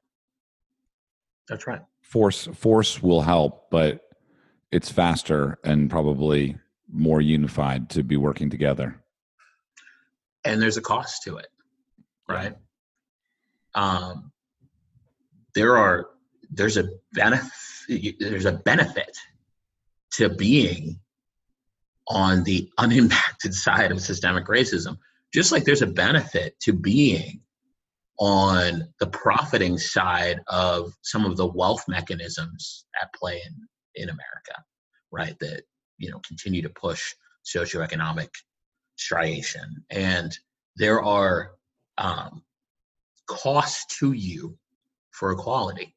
[1.49, 1.81] That's right.
[2.03, 4.01] Force force will help, but
[4.71, 6.57] it's faster and probably
[6.91, 9.02] more unified to be working together.
[10.45, 11.49] And there's a cost to it,
[12.29, 12.57] right?
[13.75, 14.33] Um,
[15.55, 16.09] there are
[16.51, 17.51] there's a benefit
[18.19, 19.17] there's a benefit
[20.13, 21.01] to being
[22.09, 24.99] on the unimpacted side of systemic racism
[25.33, 27.41] just like there's a benefit to being
[28.19, 34.63] on the profiting side of some of the wealth mechanisms at play in, in America,
[35.11, 35.37] right?
[35.41, 35.63] That,
[35.99, 38.29] you know, continue to push socioeconomic
[39.03, 39.85] striation.
[39.91, 40.37] And
[40.77, 41.53] there are
[41.99, 42.43] um,
[43.27, 44.57] costs to you
[45.11, 45.95] for equality.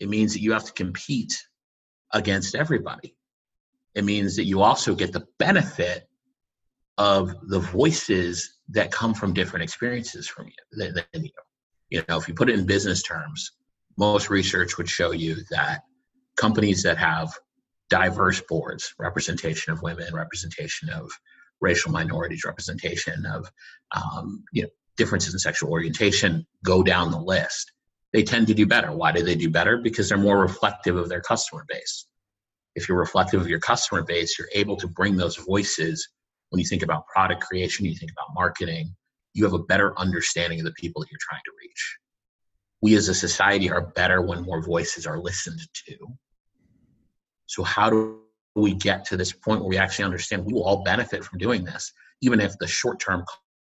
[0.00, 1.34] It means that you have to compete
[2.12, 3.16] against everybody.
[3.94, 6.08] it means that you also get the benefit
[6.98, 11.30] of the voices that come from different experiences from you than, than you.
[11.90, 13.52] You know, if you put it in business terms,
[13.96, 15.82] most research would show you that
[16.36, 17.32] companies that have
[17.88, 21.10] diverse boards, representation of women, representation of
[21.60, 23.50] racial minorities, representation of
[23.94, 27.72] um, you know differences in sexual orientation, go down the list.
[28.12, 28.92] They tend to do better.
[28.92, 29.76] Why do they do better?
[29.76, 32.06] Because they're more reflective of their customer base.
[32.74, 36.08] If you're reflective of your customer base, you're able to bring those voices
[36.50, 38.94] when you think about product creation, you think about marketing,
[39.34, 41.98] you have a better understanding of the people that you're trying to reach.
[42.80, 45.96] We as a society are better when more voices are listened to.
[47.46, 48.20] So, how do
[48.62, 51.64] we get to this point where we actually understand we will all benefit from doing
[51.64, 51.92] this,
[52.22, 53.24] even if the short term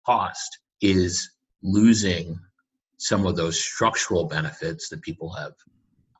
[0.05, 1.29] cost is
[1.61, 2.37] losing
[2.97, 5.53] some of those structural benefits that people have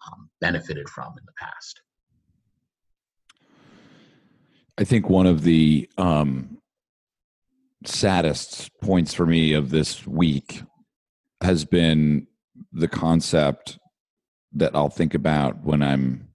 [0.07, 1.81] um, benefited from in the past?
[4.77, 6.57] I think one of the um,
[7.85, 10.63] saddest points for me of this week
[11.41, 12.27] has been
[12.71, 13.77] the concept
[14.53, 16.29] that I'll think about when I'm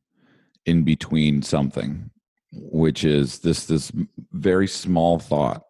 [0.67, 2.11] in between something,
[2.53, 3.93] which is this this
[4.33, 5.65] very small thought.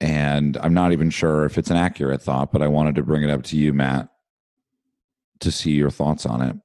[0.00, 3.22] And I'm not even sure if it's an accurate thought, but I wanted to bring
[3.22, 4.08] it up to you, Matt,
[5.40, 6.56] to see your thoughts on it.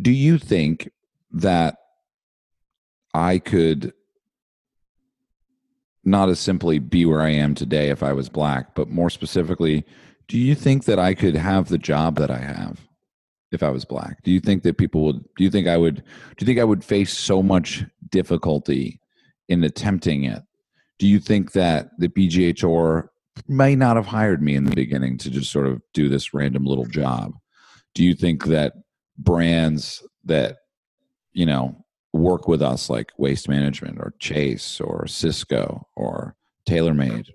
[0.00, 0.90] Do you think
[1.30, 1.76] that
[3.14, 3.94] I could
[6.04, 9.84] not as simply be where I am today if I was black, but more specifically,
[10.28, 12.80] do you think that I could have the job that I have
[13.54, 14.22] if I was black?
[14.22, 16.02] Do you think that people would do you think I would do
[16.40, 19.00] you think I would face so much difficulty
[19.48, 20.42] in attempting it?
[20.98, 23.10] Do you think that the PGA Tour
[23.48, 26.64] may not have hired me in the beginning to just sort of do this random
[26.64, 27.32] little job?
[27.94, 28.74] Do you think that
[29.18, 30.58] brands that
[31.32, 36.36] you know work with us like waste management or chase or cisco or
[36.66, 37.26] taylormade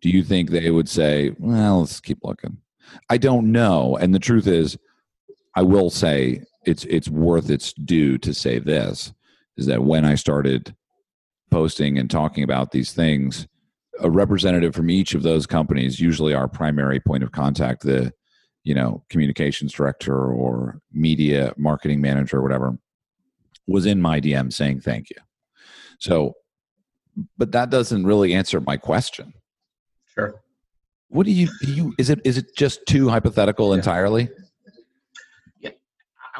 [0.00, 2.56] do you think they would say well let's keep looking
[3.10, 4.78] i don't know and the truth is
[5.56, 9.12] i will say it's it's worth its due to say this
[9.56, 10.74] is that when i started
[11.50, 13.46] posting and talking about these things
[14.00, 18.12] a representative from each of those companies usually our primary point of contact the
[18.64, 22.78] you know communications director or media marketing manager or whatever
[23.66, 25.16] was in my DM saying thank you.
[25.98, 26.34] So,
[27.36, 29.34] but that doesn't really answer my question.
[30.14, 30.40] Sure.
[31.08, 31.72] What do you do?
[31.72, 33.76] You is it is it just too hypothetical yeah.
[33.76, 34.30] entirely?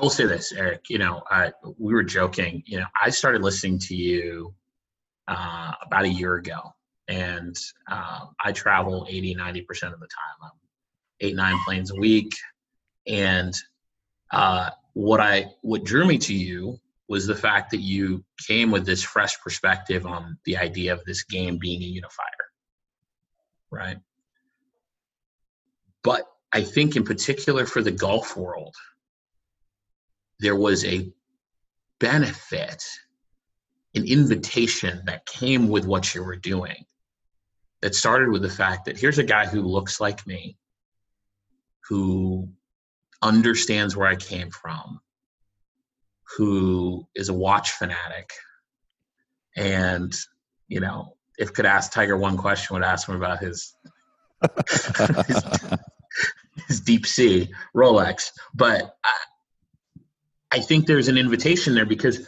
[0.02, 0.90] Will say this, Erik.
[0.90, 2.64] You know, I, we were joking.
[2.66, 4.52] You know, I started listening to you
[5.28, 6.74] uh, about a year ago,
[7.06, 7.56] and
[7.88, 10.50] uh, I travel 80, 90 percent of the time.
[10.50, 10.50] I'm
[11.20, 12.32] eight, nine planes a week,
[13.06, 13.54] and
[14.32, 18.84] uh, what I what drew me to you was the fact that you came with
[18.84, 22.26] this fresh perspective on the idea of this game being a unifier.
[23.70, 23.98] Right.
[26.02, 28.74] But I think, in particular, for the golf world,
[30.42, 31.10] there was a
[32.00, 32.84] benefit,
[33.94, 36.84] an invitation that came with what you were doing
[37.80, 40.58] that started with the fact that here's a guy who looks like me,
[41.88, 42.48] who
[43.22, 45.00] understands where I came from,
[46.36, 48.30] who is a watch fanatic.
[49.56, 50.12] And
[50.66, 53.74] you know if could ask tiger one question would ask him about his
[54.68, 55.44] his,
[56.68, 58.30] his, deep sea rolex.
[58.54, 58.96] But
[60.52, 62.26] I, think there's an invitation there because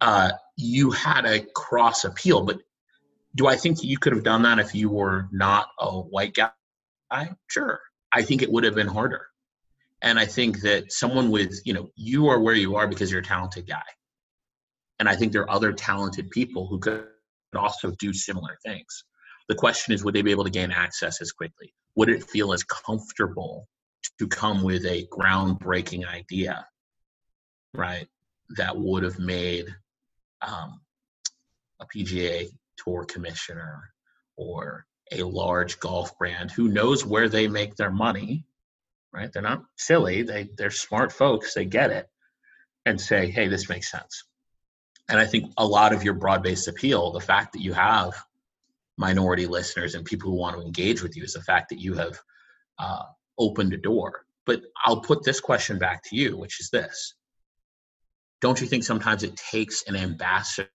[0.00, 2.58] uh, you had a cross appeal but
[3.34, 7.30] do i think you could have done that if you were not a white guy
[7.48, 7.80] sure
[8.12, 9.26] i think it would have been harder
[10.04, 13.22] and I think that someone with, you know, you are where you are because you're
[13.22, 13.82] a talented guy.
[14.98, 17.06] And I think there are other talented people who could
[17.56, 19.04] also do similar things.
[19.48, 21.72] The question is, would they be able to gain access as quickly?
[21.96, 23.66] Would it feel as comfortable
[24.18, 26.66] to come with a groundbreaking idea,
[27.74, 28.08] right?
[28.56, 29.74] That would have made
[30.42, 30.80] um,
[31.80, 33.90] a PGA Tour commissioner
[34.36, 38.44] or a large golf brand who knows where they make their money
[39.14, 39.32] right?
[39.32, 40.22] They're not silly.
[40.22, 41.54] They they're smart folks.
[41.54, 42.08] They get it,
[42.84, 44.24] and say, hey, this makes sense.
[45.08, 48.14] And I think a lot of your broad-based appeal, the fact that you have
[48.96, 51.94] minority listeners and people who want to engage with you, is the fact that you
[51.94, 52.18] have
[52.78, 53.04] uh,
[53.38, 54.24] opened a door.
[54.46, 57.14] But I'll put this question back to you, which is this:
[58.44, 60.68] Don't you think sometimes it takes an ambassador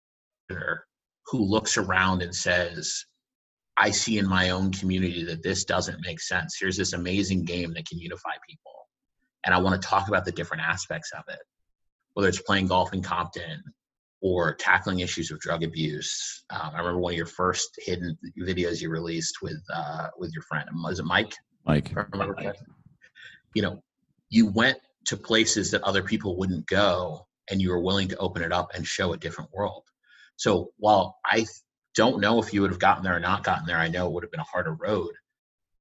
[1.27, 3.05] who looks around and says,
[3.77, 6.57] I see in my own community that this doesn't make sense.
[6.59, 8.71] Here's this amazing game that can unify people.
[9.45, 11.37] And I want to talk about the different aspects of it.
[12.15, 13.61] whether it's playing golf in Compton
[14.21, 16.43] or tackling issues of drug abuse.
[16.49, 20.41] Um, I remember one of your first hidden videos you released with uh, with your
[20.41, 20.67] friend.
[20.83, 21.33] Was it Mike?
[21.67, 21.93] Mike.
[22.15, 22.55] Mike.
[23.53, 23.83] You know,
[24.29, 28.41] you went to places that other people wouldn't go, and you were willing to open
[28.41, 29.83] it up and show a different world.
[30.35, 31.45] So while I
[31.95, 34.13] don't know if you would have gotten there or not gotten there, I know it
[34.13, 35.11] would have been a harder road.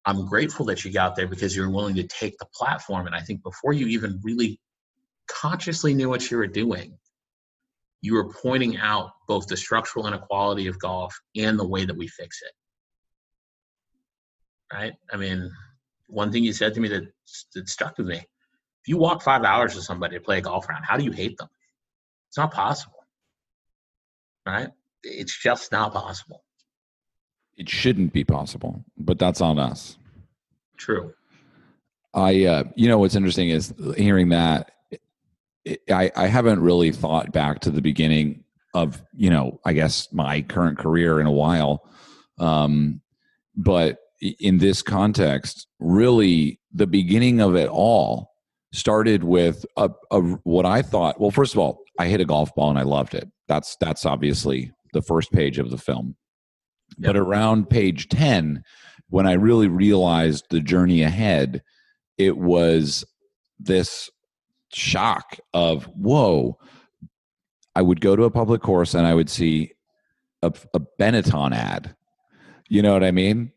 [0.04, 3.06] I'm grateful that you got there because you were willing to take the platform.
[3.06, 4.58] And I think before you even really
[5.28, 6.98] consciously knew what you were doing,
[8.00, 12.08] you were pointing out both the structural inequality of golf and the way that we
[12.08, 12.52] fix it.
[14.72, 14.94] Right?
[15.12, 15.50] I mean,
[16.06, 17.04] one thing you said to me that,
[17.54, 18.16] that stuck with me
[18.88, 21.12] if you walk five hours with somebody to play a golf round, how do you
[21.12, 21.48] hate them?
[22.28, 23.04] It's not possible.
[24.46, 24.68] Right?
[25.02, 26.44] It's just not possible.
[27.56, 29.98] It shouldn't be possible, but that's on us.
[30.76, 31.12] True.
[32.14, 34.70] I, uh, you know, what's interesting is hearing that
[35.90, 40.42] I, I haven't really thought back to the beginning of you know I guess my
[40.42, 41.88] current career in a while,
[42.38, 43.00] um,
[43.56, 48.32] but in this context, really the beginning of it all
[48.72, 51.20] started with a, a what I thought.
[51.20, 53.28] Well, first of all, I hit a golf ball and I loved it.
[53.48, 56.16] That's that's obviously the first page of the film.
[56.98, 57.08] Yep.
[57.08, 58.62] But around page ten,
[59.10, 61.62] when I really realized the journey ahead,
[62.18, 63.04] it was
[63.58, 64.10] this
[64.72, 66.58] shock of whoa
[67.74, 69.72] i would go to a public course and i would see
[70.42, 71.94] a, a benetton ad
[72.68, 73.50] you know what i mean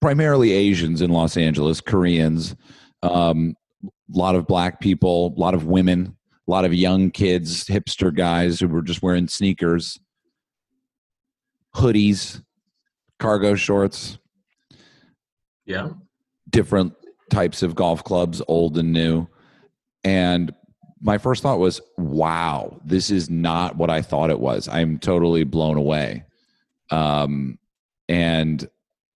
[0.00, 2.56] primarily asians in los angeles koreans
[3.02, 3.54] um,
[3.84, 6.13] a lot of black people a lot of women
[6.46, 9.98] a lot of young kids hipster guys who were just wearing sneakers
[11.74, 12.42] hoodies
[13.18, 14.18] cargo shorts
[15.66, 15.88] yeah
[16.50, 16.92] different
[17.30, 19.26] types of golf clubs old and new
[20.04, 20.54] and
[21.04, 24.68] my first thought was, wow, this is not what I thought it was.
[24.68, 26.24] I'm totally blown away.
[26.90, 27.58] Um,
[28.08, 28.66] and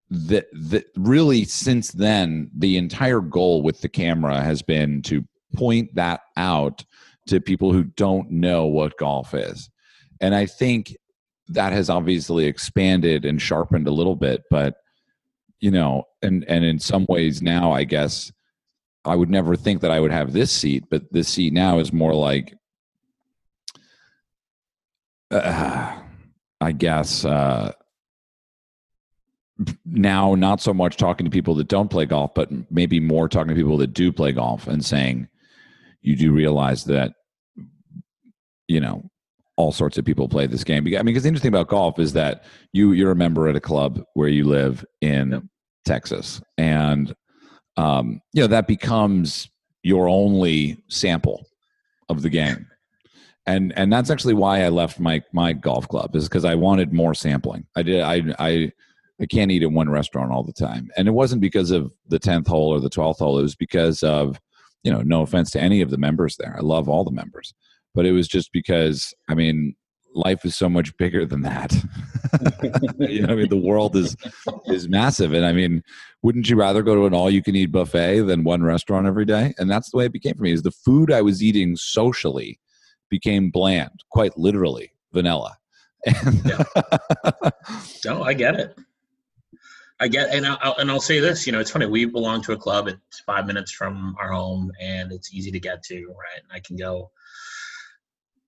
[0.10, 5.94] that that really since then the entire goal with the camera has been to point
[5.96, 6.86] that out
[7.28, 9.70] to people who don't know what golf is.
[10.20, 10.96] And i think
[11.50, 14.78] that has obviously expanded and sharpened a little bit but
[15.60, 18.32] you know and and in some ways now i guess
[19.08, 21.94] I would never think that I would have this seat, but this seat now is
[21.94, 22.54] more like,
[25.32, 25.98] uh,
[26.60, 27.72] I guess, uh,
[29.86, 33.50] now not so much talking to people that don't play golf, but maybe more talking
[33.50, 35.30] to people that do play golf and saying,
[36.02, 37.14] you do realize that,
[38.68, 39.10] you know,
[39.58, 40.86] all sorts of people play this game.
[40.86, 43.62] I mean, because the interesting about golf is that you you're a member at a
[43.62, 45.44] club where you live in yep.
[45.86, 47.14] Texas, and
[47.76, 49.50] um, you know that becomes
[49.84, 51.48] your only sample
[52.10, 52.68] of the game.
[53.46, 56.92] And and that's actually why i left my my golf club is because i wanted
[56.92, 57.66] more sampling.
[57.76, 58.72] I did i i
[59.22, 60.90] i can't eat at one restaurant all the time.
[60.98, 63.40] And it wasn't because of the 10th hole or the 12th hole.
[63.40, 64.40] It was because of
[64.84, 66.56] you know no offense to any of the members there.
[66.58, 67.54] I love all the members
[67.98, 69.76] but it was just because i mean
[70.14, 71.74] life is so much bigger than that.
[73.00, 74.16] you know, I mean, the world is
[74.66, 75.84] is massive, and I mean,
[76.24, 79.26] wouldn't you rather go to an all you can eat buffet than one restaurant every
[79.26, 79.54] day?
[79.58, 80.52] And that's the way it became for me.
[80.52, 82.60] Is the food I was eating socially
[83.10, 85.58] became bland, quite literally vanilla.
[88.06, 88.78] No, I get it.
[90.00, 91.46] I get, and I'll, and I'll say this.
[91.46, 91.88] You know, it's funny.
[91.88, 92.88] We belong to a club.
[92.88, 96.08] It's five minutes from our home, and it's easy to get to.
[96.08, 97.12] Right, and I can go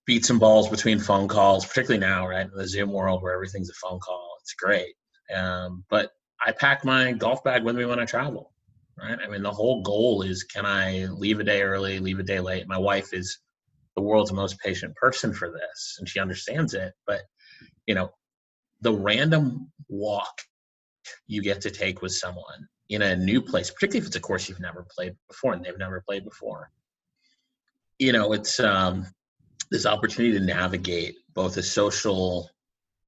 [0.09, 2.47] beat and balls between phone calls, particularly now, right?
[2.47, 4.37] In the Zoom world where everything's a phone call.
[4.41, 4.95] It's great.
[5.31, 8.51] Um, but I pack my golf bag with me when I travel,
[8.97, 9.19] right?
[9.23, 12.39] I mean, the whole goal is can I leave a day early, leave a day
[12.39, 12.67] late?
[12.67, 13.37] My wife is
[13.95, 16.93] the world's most patient person for this, and she understands it.
[17.05, 17.21] But,
[17.85, 18.09] you know,
[18.81, 20.41] the random walk
[21.27, 24.49] you get to take with someone in a new place, particularly if it's a course
[24.49, 26.71] you've never played before and they've never played before,
[27.99, 29.05] you know, it's, um,
[29.71, 32.49] this opportunity to navigate both a social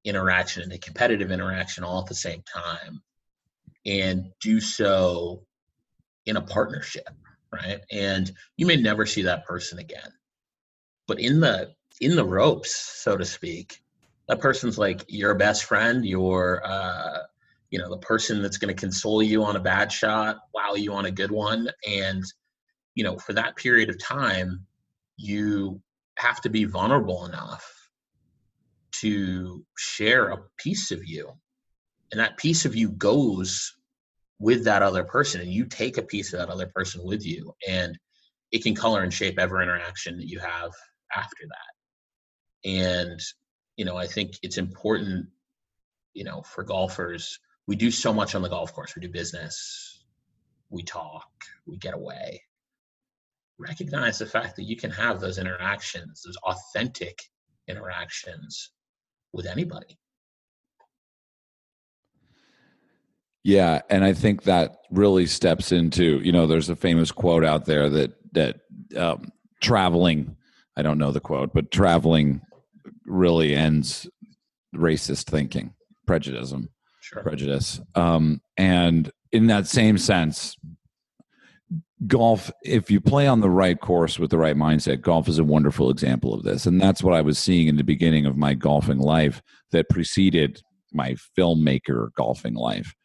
[0.04, 3.02] interaction and a competitive interaction all at the same time
[3.86, 5.44] and do so
[6.26, 7.10] in a partnership
[7.52, 7.82] right?
[7.92, 10.12] And you may never see that person again.
[11.08, 12.74] But in the in the ropes
[13.04, 13.84] so to speak
[14.28, 17.20] that person's like your best friend your uh
[17.70, 20.94] you know the person that's going to console you on a bad shot wow you
[20.94, 22.24] on a good one and
[22.96, 24.66] you know for that period of time
[25.18, 25.80] you
[26.22, 27.66] have to be vulnerable enough
[28.92, 31.32] to share a piece of you.
[32.12, 33.74] And that piece of you goes
[34.38, 37.54] with that other person, and you take a piece of that other person with you.
[37.68, 37.98] And
[38.52, 40.72] it can color and shape every interaction that you have
[41.16, 42.70] after that.
[42.70, 43.20] And,
[43.78, 45.28] you know, I think it's important,
[46.14, 48.96] you know, for golfers, we do so much on the golf course.
[48.96, 50.04] We do business,
[50.70, 51.30] we talk,
[51.66, 52.42] we get away.
[53.60, 57.22] Recognize the fact that you can have those interactions, those authentic
[57.68, 58.72] interactions
[59.34, 59.98] with anybody.
[63.44, 67.66] Yeah, and I think that really steps into you know there's a famous quote out
[67.66, 68.60] there that that
[68.96, 69.32] um,
[69.62, 70.36] traveling
[70.78, 72.42] I don't know the quote but traveling
[73.06, 74.08] really ends
[74.76, 75.74] racist thinking
[76.06, 76.54] prejudice
[77.02, 77.24] Sure.
[77.24, 80.56] prejudice um, and in that same sense
[82.08, 85.44] golf if you play on the right course with the right mindset golf is a
[85.44, 88.56] wonderful example of this and that's what I was seeing in the beginning of my
[88.56, 89.42] golfing life
[89.72, 90.62] that preceded
[90.92, 92.96] my filmmaker golfing life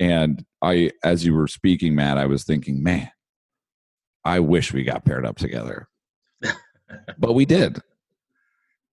[0.00, 3.10] and I, as you were speaking, Matt, I was thinking, man,
[4.24, 5.88] I wish we got paired up together.
[7.18, 7.80] but we did.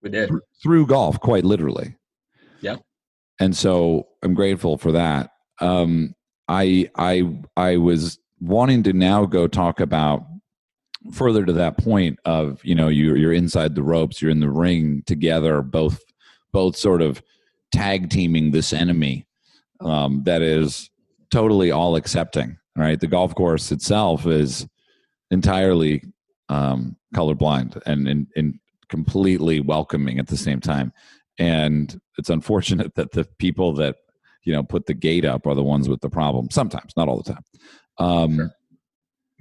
[0.02, 0.30] We did.
[0.62, 1.96] Through golf, quite literally.
[2.60, 2.76] Yeah.
[3.38, 5.30] And so I'm grateful for that.
[5.60, 6.14] Um,
[6.48, 10.24] I I I was wanting to now go talk about
[11.12, 14.50] further to that point of you know you're you're inside the ropes, you're in the
[14.50, 16.00] ring together, both
[16.52, 17.22] both sort of
[17.72, 19.26] tag teaming this enemy
[19.80, 20.90] um, that is
[21.30, 22.56] totally all accepting.
[22.76, 24.66] Right, the golf course itself is
[25.30, 26.02] entirely
[26.48, 30.92] um, colorblind and, and and completely welcoming at the same time.
[31.38, 33.96] And it's unfortunate that the people that
[34.44, 36.50] you know put the gate up are the ones with the problem.
[36.50, 37.44] Sometimes, not all the time.
[38.00, 38.50] Um, Sure.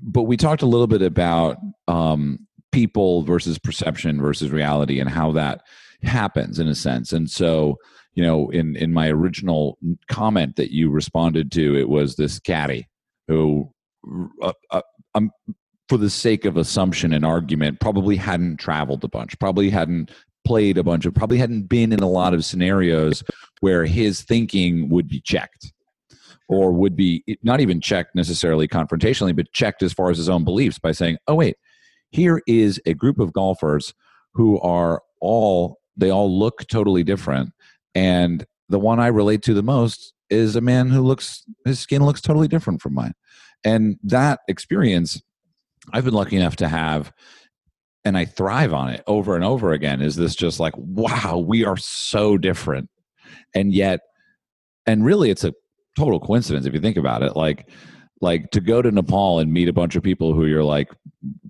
[0.02, 1.58] But we talked a little bit about
[1.90, 5.64] um, people versus perception versus reality and how that
[6.04, 7.12] happens in a sense.
[7.12, 7.78] And so
[8.20, 9.78] you know, in in my original
[10.10, 12.88] comment that you responded to, it was this caddy
[13.30, 13.72] who,
[14.42, 14.82] uh, uh,
[15.16, 15.32] um,
[15.88, 20.12] for the sake of assumption and argument, probably hadn't traveled a bunch, probably hadn't
[20.44, 23.24] played a bunch of, probably hadn't been in a lot of scenarios
[23.62, 25.72] where his thinking would be checked
[26.50, 30.44] or would be not even checked necessarily confrontationally, but checked as far as his own
[30.44, 31.56] beliefs by saying, oh, wait,
[32.10, 33.94] here is a group of golfers
[34.34, 37.52] who are all, they all look totally different
[37.96, 42.06] and the one I relate to the most is a man who looks his skin
[42.06, 43.14] looks totally different from mine.
[43.64, 45.22] And that experience
[45.92, 47.12] I've been lucky enough to have
[48.06, 51.66] and I thrive on it over and over again is this just like wow, we
[51.66, 52.90] are so different.
[53.56, 54.02] And yet
[54.86, 55.54] and really it's a
[55.98, 57.70] total coincidence if you think about it like
[58.22, 60.90] like to go to Nepal and meet a bunch of people who you're like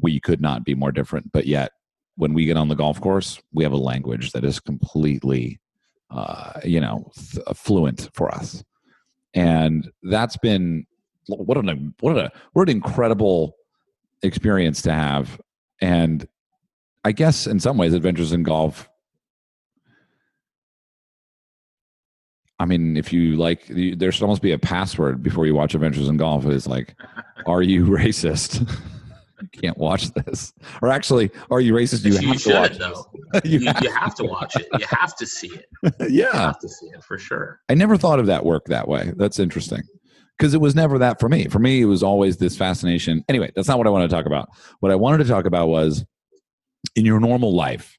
[0.01, 1.71] we could not be more different but yet
[2.15, 5.59] when we get on the golf course we have a language that is completely
[6.11, 8.63] uh, you know, th- fluent for us.
[9.33, 10.85] And that's been
[11.27, 13.55] what an what a what an incredible
[14.23, 15.39] experience to have.
[15.81, 16.27] And
[17.05, 18.89] I guess in some ways, Adventures in Golf.
[22.59, 26.07] I mean, if you like, there should almost be a password before you watch Adventures
[26.09, 26.45] in Golf.
[26.45, 26.95] Is like,
[27.45, 28.69] are you racist?
[29.41, 30.53] you can't watch this.
[30.81, 32.03] Or actually, are you racist?
[32.03, 33.05] You, You, have to watch though.
[33.45, 34.67] You, You you, have- have to watch it.
[34.77, 35.65] You have to see it.
[36.01, 36.35] You yeah.
[36.35, 37.61] have to see it for sure.
[37.69, 39.13] I never thought of that work that way.
[39.15, 39.83] That's interesting.
[40.37, 41.47] Because it was never that for me.
[41.49, 43.25] For me, it was always this fascination.
[43.27, 44.47] Anyway, that's not what I want to talk about.
[44.79, 46.05] What I wanted to talk about was
[46.95, 47.98] in your normal life,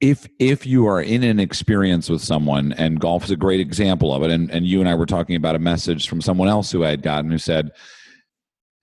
[0.00, 4.12] if if you are in an experience with someone, and golf is a great example
[4.14, 6.70] of it, and, and you and I were talking about a message from someone else
[6.70, 7.70] who I had gotten who said,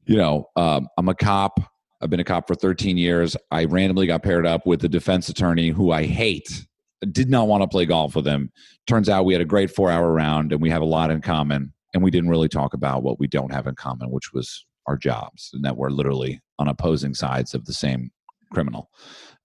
[0.06, 1.60] you know, um, I'm a cop.
[2.02, 3.36] I've been a cop for 13 years.
[3.52, 6.66] I randomly got paired up with a defense attorney who I hate.
[7.12, 8.52] Did not want to play golf with him.
[8.88, 11.22] Turns out we had a great four hour round and we have a lot in
[11.22, 11.74] common.
[11.94, 14.98] And we didn't really talk about what we don't have in common, which was our
[14.98, 18.12] jobs, and that we're literally on opposing sides of the same
[18.52, 18.90] criminal,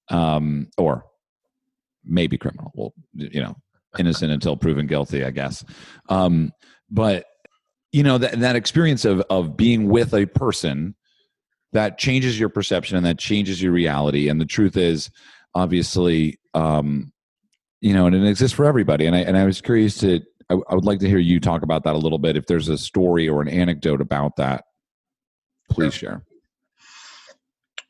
[0.09, 1.05] um, or
[2.07, 2.73] maybe criminal.
[2.75, 3.57] Well, you know,
[3.99, 5.65] innocent until proven guilty, I guess.
[6.09, 6.53] Um,
[6.91, 7.27] but
[7.93, 10.95] you know that that experience of of being with a person
[11.73, 14.29] that changes your perception and that changes your reality.
[14.29, 15.11] And the truth is,
[15.55, 17.13] obviously, um,
[17.81, 19.07] you know, and it exists for everybody.
[19.07, 20.21] And I and I was curious to.
[20.51, 22.37] I, I would like to hear you talk about that a little bit.
[22.37, 24.65] If there's a story or an anecdote about that,
[25.71, 26.23] please share.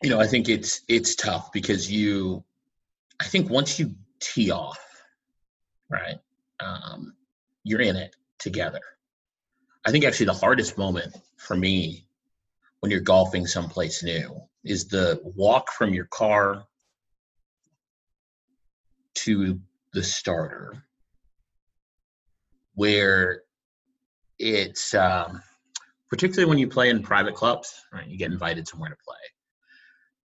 [0.03, 2.45] You know, I think it's it's tough because you,
[3.21, 3.95] I think once you
[4.25, 4.79] tee off,
[5.91, 6.19] right,
[6.61, 7.15] um,
[7.63, 8.81] you're in it together.
[9.85, 12.07] I think actually the hardest moment for me
[12.81, 16.65] when you're golfing someplace new is the walk from your car
[19.15, 19.61] to
[19.93, 20.85] the starter
[22.75, 23.43] where
[24.39, 25.43] it's um,
[26.09, 29.17] particularly when you play in private clubs right you get invited somewhere to play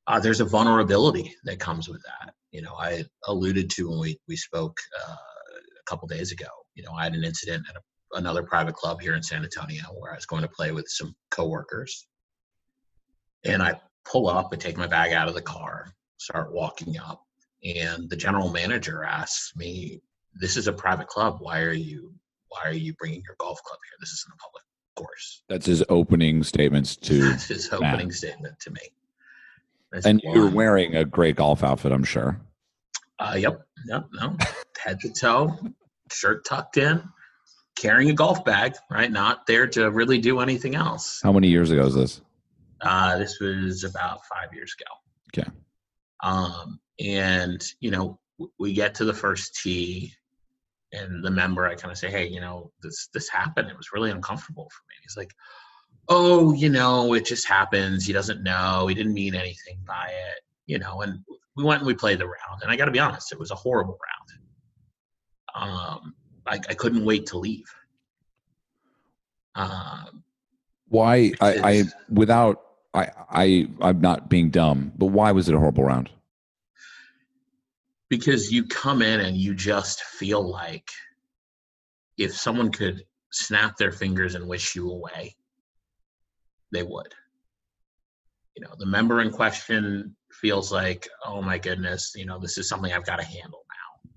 [0.09, 2.35] uh, there's a vulnerability that comes with that.
[2.51, 4.77] You know, I alluded to when we we spoke
[5.07, 6.47] uh, a couple days ago.
[6.75, 9.83] You know, I had an incident at a, another private club here in San Antonio
[9.99, 12.07] where I was going to play with some coworkers,
[13.45, 17.23] and I pull up and take my bag out of the car, start walking up,
[17.65, 20.01] and the general manager asks me,
[20.35, 21.39] "This is a private club.
[21.41, 22.15] Why are you
[22.49, 23.97] why are you bringing your golf club here?
[24.01, 24.65] This isn't a public
[24.97, 27.21] course." That's his opening statements to.
[27.31, 28.15] That's his opening Matt.
[28.15, 28.81] statement to me.
[29.93, 32.41] That's and you're wearing a great golf outfit, I'm sure.
[33.19, 34.37] Uh, yep, yep, no,
[34.79, 35.59] head to toe,
[36.13, 37.03] shirt tucked in,
[37.77, 39.11] carrying a golf bag, right?
[39.11, 41.21] Not there to really do anything else.
[41.23, 42.21] How many years ago is this?
[42.81, 45.43] Uh, this was about five years ago.
[45.43, 45.51] Okay.
[46.23, 48.19] Um, and you know,
[48.59, 50.13] we get to the first tee,
[50.93, 53.69] and the member, I kind of say, "Hey, you know, this this happened.
[53.69, 55.33] It was really uncomfortable for me." He's like,
[56.09, 58.07] oh, you know, it just happens.
[58.07, 58.87] He doesn't know.
[58.87, 61.03] He didn't mean anything by it, you know.
[61.03, 61.21] And
[61.57, 63.51] we went and we played the round, and I got to be honest, it was
[63.51, 63.99] a horrible
[65.57, 65.71] round.
[65.71, 66.15] Um,
[66.47, 67.67] I, I couldn't wait to leave.
[69.55, 70.23] Um,
[70.89, 71.33] why?
[71.41, 72.63] I, I without
[72.95, 76.11] I I I'm not being dumb, but why was it a horrible round?
[78.09, 80.89] Because you come in and you just feel like
[82.17, 85.37] if someone could snap their fingers and wish you away,
[86.73, 87.15] they would.
[88.57, 92.69] You know, the member in question feels like, oh my goodness, you know, this is
[92.69, 94.11] something I've got to handle now.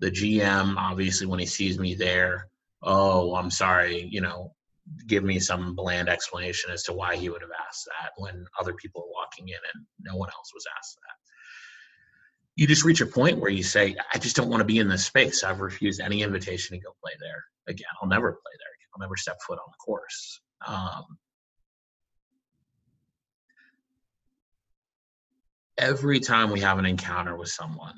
[0.00, 2.48] The GM, obviously, when he sees me there,
[2.82, 4.54] oh, I'm sorry, you know,
[5.06, 8.74] give me some bland explanation as to why he would have asked that when other
[8.74, 11.16] people are walking in and no one else was asked that.
[12.56, 14.88] You just reach a point where you say, I just don't want to be in
[14.88, 15.44] this space.
[15.44, 17.86] I've refused any invitation to go play there again.
[18.02, 18.88] I'll never play there again.
[18.94, 20.40] I'll never step foot on the course.
[20.66, 21.04] Um,
[25.80, 27.94] every time we have an encounter with someone,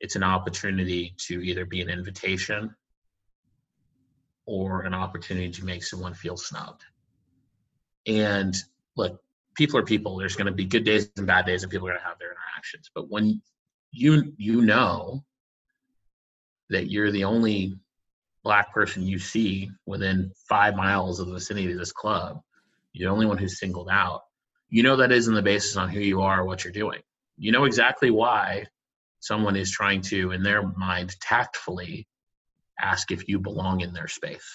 [0.00, 2.74] it's an opportunity to either be an invitation
[4.46, 6.84] or an opportunity to make someone feel snubbed.
[8.06, 8.54] And
[8.96, 9.20] look,
[9.56, 10.16] people are people.
[10.16, 12.18] There's going to be good days and bad days, and people are going to have
[12.18, 12.90] their interactions.
[12.94, 13.42] But when
[13.90, 15.24] you you know
[16.70, 17.78] that you're the only
[18.44, 22.40] black person you see within five miles of the vicinity of this club,
[22.92, 24.22] you're the only one who's singled out
[24.68, 27.00] you know that isn't the basis on who you are or what you're doing.
[27.36, 28.66] You know exactly why
[29.20, 32.06] someone is trying to, in their mind, tactfully
[32.80, 34.48] ask if you belong in their space.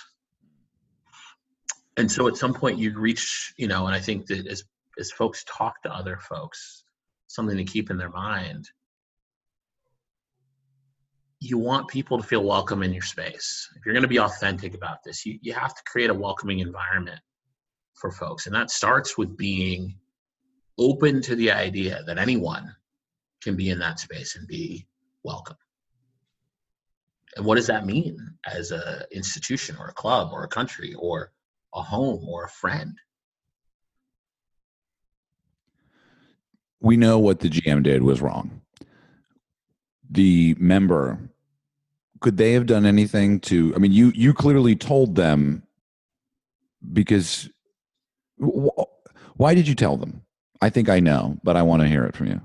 [1.98, 4.64] And so at some point you reach, you know, and I think that as
[5.00, 6.84] as folks talk to other folks,
[7.28, 8.70] something to keep in their mind.
[11.40, 13.68] You want people to feel welcome in your space.
[13.76, 16.60] If you're going to be authentic about this, you, you have to create a welcoming
[16.60, 17.20] environment
[17.96, 18.46] for folks.
[18.46, 19.96] And that starts with being
[20.78, 22.74] open to the idea that anyone
[23.42, 24.88] can be in that space and be
[25.24, 25.58] welcome.
[27.36, 31.32] And what does that mean as an institution or a club or a country or
[31.74, 32.98] a home or a friend?
[36.80, 38.62] We know what the GM did was wrong.
[40.10, 41.18] The member,
[42.20, 43.74] could they have done anything to?
[43.76, 45.64] I mean, you you clearly told them
[46.92, 47.50] because
[48.38, 50.24] why did you tell them?
[50.64, 52.42] I think I know, but I want to hear it from you.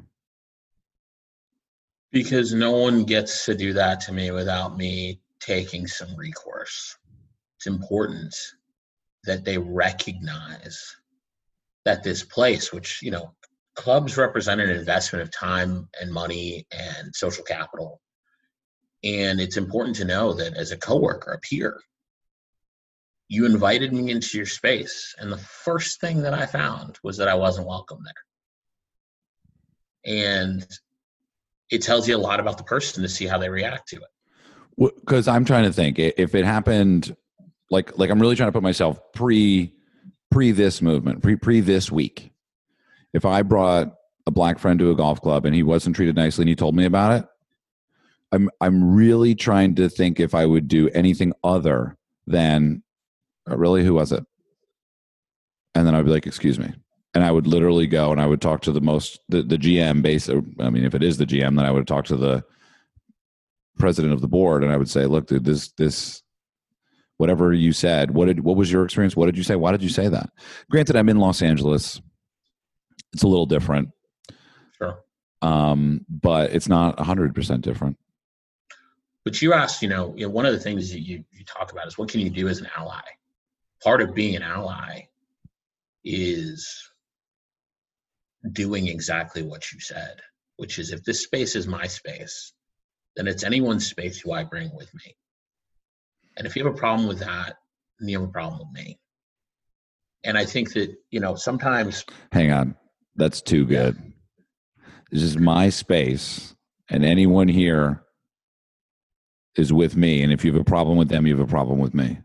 [2.10, 6.96] Because no one gets to do that to me without me taking some recourse.
[7.56, 8.34] It's important
[9.22, 10.96] that they recognize
[11.84, 13.34] that this place, which, you know,
[13.76, 18.00] clubs represent an investment of time and money and social capital.
[19.04, 21.78] And it's important to know that as a coworker, a peer,
[23.28, 27.28] you invited me into your space and the first thing that i found was that
[27.28, 28.14] i wasn't welcome there.
[30.04, 30.66] And
[31.70, 34.94] it tells you a lot about the person to see how they react to it.
[35.00, 37.14] Because i'm trying to think if it happened
[37.70, 39.74] like like i'm really trying to put myself pre
[40.30, 42.30] pre this movement pre pre this week.
[43.12, 43.94] If i brought
[44.26, 46.76] a black friend to a golf club and he wasn't treated nicely and he told
[46.76, 47.26] me about it
[48.30, 52.82] i'm i'm really trying to think if i would do anything other than
[53.48, 53.84] oh, really?
[53.84, 54.24] Who was it?
[55.74, 56.72] And then i'd be like excuse me.
[57.14, 60.02] And i would literally go and i would talk to the most the, the gm
[60.02, 62.44] base i mean if it is the gm then i would talk to the
[63.78, 66.22] president of the board and i would say look dude this this
[67.18, 69.14] whatever you said what did what was your experience?
[69.14, 69.56] What did you say?
[69.56, 70.30] Why did you say that?
[70.70, 72.00] Granted i'm in los angeles.
[73.12, 73.90] It's a little different.
[74.78, 75.00] Sure.
[75.42, 77.98] Um but it's not 100% different.
[79.24, 81.72] But you asked you know, you know one of the things that you, you talk
[81.72, 83.00] about is what can you do as an ally
[83.82, 85.02] part of being an ally
[86.04, 86.90] is
[88.52, 90.20] doing exactly what you said,
[90.56, 92.52] which is if this space is my space,
[93.16, 95.16] then it's anyone's space who I bring with me.
[96.36, 97.54] And if you have a problem with that,
[97.98, 98.98] then you have a problem with me.
[100.24, 102.04] And I think that, you know, sometimes.
[102.32, 102.76] Hang on.
[103.16, 103.96] That's too good.
[105.10, 106.54] This is my space,
[106.90, 108.02] and anyone here
[109.56, 110.22] is with me.
[110.22, 112.18] And if you have a problem with them, you have a problem with me.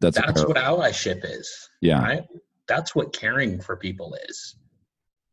[0.00, 1.50] That's, that's what allyship is.
[1.80, 2.02] Yeah.
[2.02, 2.24] Right?
[2.68, 4.56] That's what caring for people is.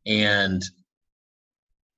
[0.05, 0.63] And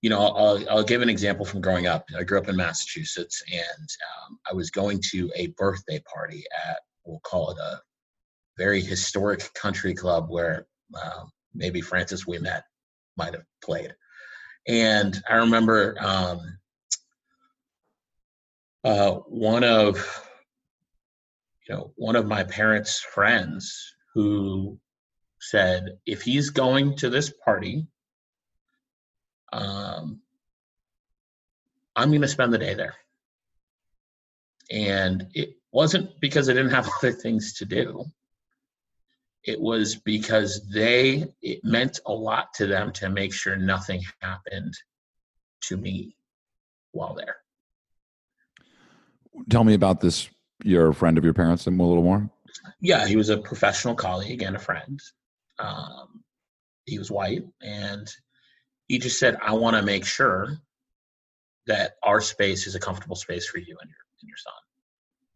[0.02, 2.06] you know, I'll, I'll give an example from growing up.
[2.18, 3.90] I grew up in Massachusetts, and
[4.30, 7.82] um, I was going to a birthday party at, we'll call it a
[8.58, 11.24] very historic country club where uh,
[11.56, 12.62] maybe Francis Ouimet
[13.18, 13.96] might have played.
[14.68, 16.60] And I remember um,
[18.84, 20.27] uh, one of,
[21.68, 24.80] you know, one of my parents' friends who
[25.40, 27.88] said, if he's going to this party,
[29.54, 30.22] um,
[31.96, 32.96] I'm going to spend the day there.
[34.72, 38.06] And it wasn't because I didn't have other things to do.
[39.44, 44.74] It was because they, it meant a lot to them to make sure nothing happened
[45.64, 46.16] to me
[46.92, 47.38] while there.
[49.50, 50.30] Tell me about this,
[50.64, 52.30] your friend of your parents, and a little more.
[52.82, 55.00] Yeah, he was a professional colleague and a friend.
[55.60, 56.24] Um,
[56.86, 58.10] he was white and
[58.88, 60.58] he just said, I want to make sure
[61.68, 64.54] that our space is a comfortable space for you and your and your son.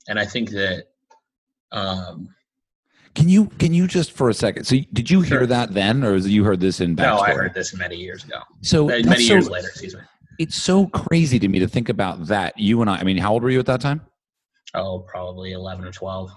[0.08, 0.86] And I think that
[1.72, 2.30] um
[3.14, 4.64] can you can you just for a second?
[4.64, 5.48] So did you hear sure.
[5.48, 6.96] that then, or you heard this in?
[6.96, 7.04] Backstory?
[7.04, 8.40] No, I heard this many years ago.
[8.62, 9.68] So many, many so, years later.
[9.68, 10.02] Excuse me.
[10.40, 12.58] It's so crazy to me to think about that.
[12.58, 12.98] You and I.
[12.98, 14.02] I mean, how old were you at that time?
[14.74, 16.32] Oh, probably eleven or twelve.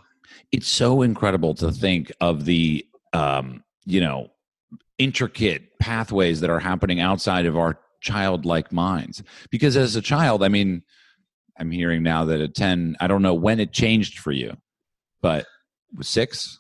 [0.52, 4.28] It's so incredible to think of the, um, you know,
[4.98, 9.22] intricate pathways that are happening outside of our childlike minds.
[9.50, 10.82] Because as a child, I mean,
[11.58, 14.56] I'm hearing now that at 10, I don't know when it changed for you,
[15.20, 15.46] but
[16.00, 16.58] six?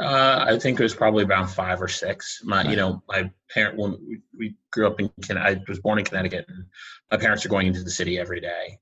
[0.00, 2.40] Uh, I think it was probably around five or six.
[2.44, 6.04] My, you know, my parent when we, we grew up in, I was born in
[6.04, 6.64] Connecticut, and
[7.10, 8.78] my parents are going into the city every day.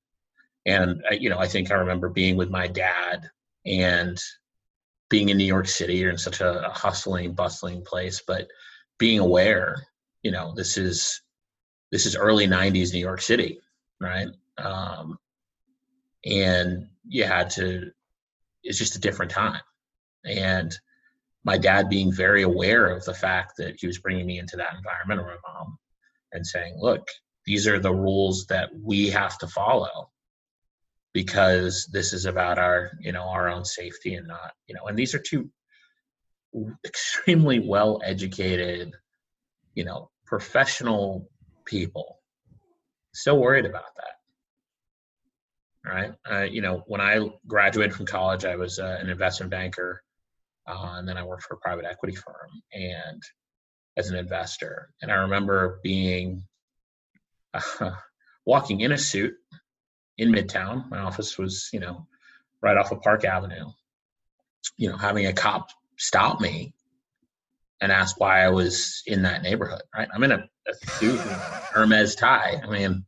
[0.70, 3.28] And I, you know, I think I remember being with my dad
[3.66, 4.16] and
[5.08, 8.46] being in New York City or in such a, a hustling, bustling place, but
[8.96, 9.84] being aware,
[10.22, 11.22] you know, this is
[11.90, 13.58] this is early '90s New York City,
[14.00, 14.28] right?
[14.58, 15.18] Um,
[16.24, 17.90] and you had to.
[18.62, 19.62] It's just a different time,
[20.24, 20.72] and
[21.42, 24.74] my dad being very aware of the fact that he was bringing me into that
[24.76, 25.78] environment, or my mom,
[26.32, 27.08] and saying, "Look,
[27.44, 30.10] these are the rules that we have to follow."
[31.12, 34.98] Because this is about our you know our own safety and not you know and
[34.98, 35.50] these are two
[36.84, 38.92] extremely well educated
[39.74, 41.28] you know professional
[41.64, 42.18] people.
[43.12, 45.90] So worried about that.
[45.90, 46.12] Right?
[46.30, 50.02] Uh, you know when i graduated from college i was uh, an investment banker
[50.68, 53.22] uh, and then i worked for a private equity firm and
[53.96, 54.90] as an investor.
[55.00, 56.44] And i remember being
[58.46, 59.34] walking in a suit
[60.20, 60.88] in Midtown.
[60.90, 62.06] My office was, you know,
[62.60, 63.70] right off of Park Avenue.
[64.76, 66.74] You know, having a cop stop me
[67.80, 69.82] and ask why I was in that neighborhood.
[69.96, 72.60] Right, I'm in a, a suit, Hermes tie.
[72.62, 73.04] I mean,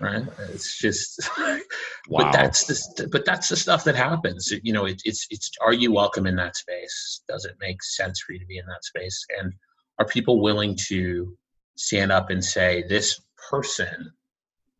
[0.00, 0.22] right?
[0.48, 1.60] It's just, wow.
[2.08, 4.50] but that's the but that's the stuff that happens.
[4.62, 7.20] You know, it, it's it's are you welcome in that space?
[7.28, 9.22] Does it make sense for you to be in that space?
[9.38, 9.52] And
[9.98, 11.36] are people willing to
[11.76, 14.10] stand up and say this person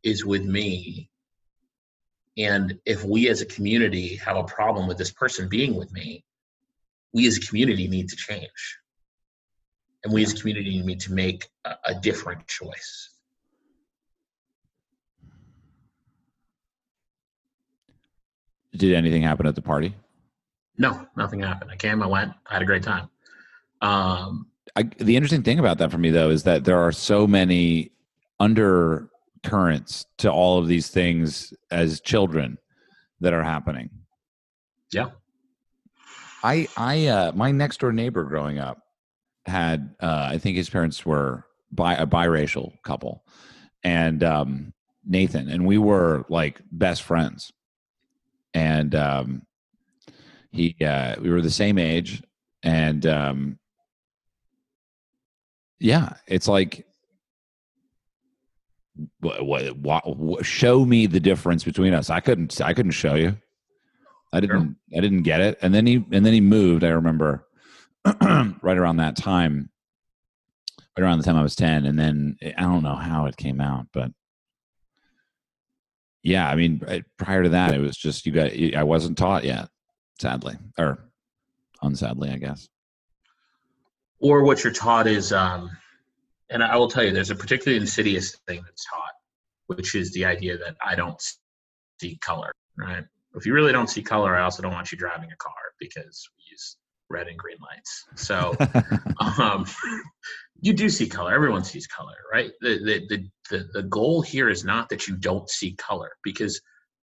[0.03, 1.11] is with me
[2.37, 6.25] and if we as a community have a problem with this person being with me,
[7.13, 8.79] we as a community need to change.
[10.05, 13.11] And we as a community need to make a, a different choice.
[18.77, 19.95] Did anything happen at the party?
[20.77, 21.71] No, nothing happened.
[21.71, 23.09] I came, I went, I had a great time.
[23.81, 27.27] Um, I, the interesting thing about that for me, though, is that there are so
[27.27, 27.93] many
[28.39, 29.09] under
[29.47, 32.59] currents to all of these things as children
[33.21, 33.91] that are happening.
[34.93, 35.11] Yeah.
[36.43, 38.79] I I uh my next door neighbor growing up
[39.47, 43.25] had uh I think his parents were bi a biracial couple
[43.85, 44.73] and um
[45.05, 47.53] Nathan and we were like best friends.
[48.53, 49.43] And um
[50.51, 52.23] he uh we were the same age
[52.63, 53.59] and um
[55.79, 56.87] yeah, it's like
[59.21, 63.37] what, what, what, show me the difference between us i couldn't i couldn't show you
[64.33, 64.99] i didn't sure.
[64.99, 67.47] i didn't get it and then he and then he moved i remember
[68.63, 69.71] right around that time
[70.97, 71.87] right around the time I was 10.
[71.87, 74.11] And then I don't know how it came out, but
[76.23, 76.81] yeah, I mean,
[77.19, 79.69] prior to that, it was just you got, I wasn't taught yet,
[80.21, 81.09] sadly, or
[81.83, 82.69] unsadly, I guess.
[84.19, 85.71] Or what you're taught is, um,
[86.51, 89.13] and I will tell you, there's a particularly insidious thing that's taught,
[89.67, 91.21] which is the idea that I don't
[92.01, 93.05] see color, right?
[93.35, 96.29] If you really don't see color, I also don't want you driving a car because
[96.37, 96.77] we use
[97.11, 98.05] red and green lights.
[98.15, 98.55] So
[99.39, 99.67] um,
[100.61, 101.35] you do see color.
[101.35, 102.51] Everyone sees color, right?
[102.61, 106.61] The, the, the, the, the goal here is not that you don't see color because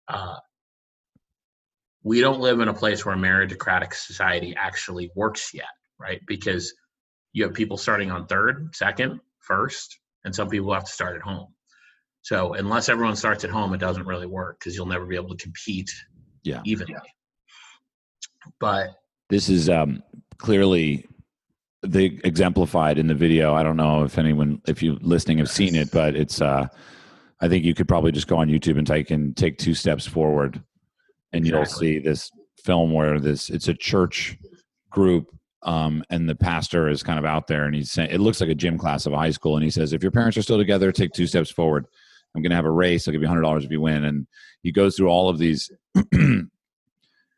[0.07, 0.37] uh,
[2.03, 5.65] we don't live in a place where a meritocratic society actually works yet,
[5.99, 6.21] right?
[6.27, 6.73] Because
[7.33, 9.19] you have people starting on third, second,
[9.49, 11.47] first, and some people have to start at home.
[12.21, 15.35] So unless everyone starts at home, it doesn't really work because you'll never be able
[15.35, 15.89] to compete
[16.43, 16.61] yeah.
[16.65, 16.95] evenly.
[18.59, 18.89] But
[19.29, 20.03] this is um,
[20.37, 21.05] clearly
[21.81, 23.53] the exemplified in the video.
[23.53, 26.41] I don't know if anyone, if you listening, have seen it, but it's.
[26.41, 26.67] Uh,
[27.41, 30.05] I think you could probably just go on YouTube and type in "take two steps
[30.05, 30.61] forward,"
[31.31, 31.93] and exactly.
[31.93, 32.29] you'll see this
[32.63, 33.49] film where this.
[33.49, 34.37] It's a church
[34.89, 35.27] group,
[35.63, 38.49] um, and the pastor is kind of out there, and he's saying it looks like
[38.49, 40.91] a gym class of high school, and he says, "If your parents are still together,
[40.91, 41.85] take two steps forward."
[42.35, 43.07] I'm going to have a race.
[43.07, 44.05] I'll give you hundred dollars if you win.
[44.05, 44.27] And
[44.61, 45.71] he goes through all of these,
[46.11, 46.49] you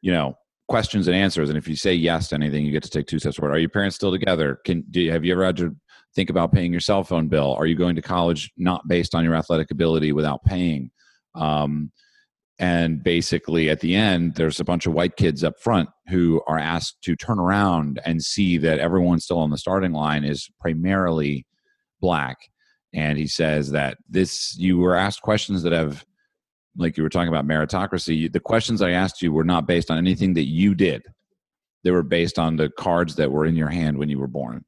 [0.04, 1.50] know, questions and answers.
[1.50, 3.56] And if you say yes to anything, you get to take two steps forward.
[3.56, 4.60] Are your parents still together?
[4.66, 5.76] Can do you, have you ever had to
[6.16, 7.54] think about paying your cell phone bill?
[7.54, 10.92] Are you going to college not based on your athletic ability without paying?
[11.36, 11.92] Um,
[12.62, 16.60] and basically, at the end, there's a bunch of white kids up front who are
[16.60, 21.48] asked to turn around and see that everyone still on the starting line is primarily
[22.02, 22.38] black.
[22.94, 26.06] And he says that this, you were asked questions that have
[26.78, 29.98] like you were talking about meritocracy, the questions I asked you were not based on
[29.98, 31.02] anything that you did.
[31.84, 34.64] They were based on the cards that were in your hand when you were born.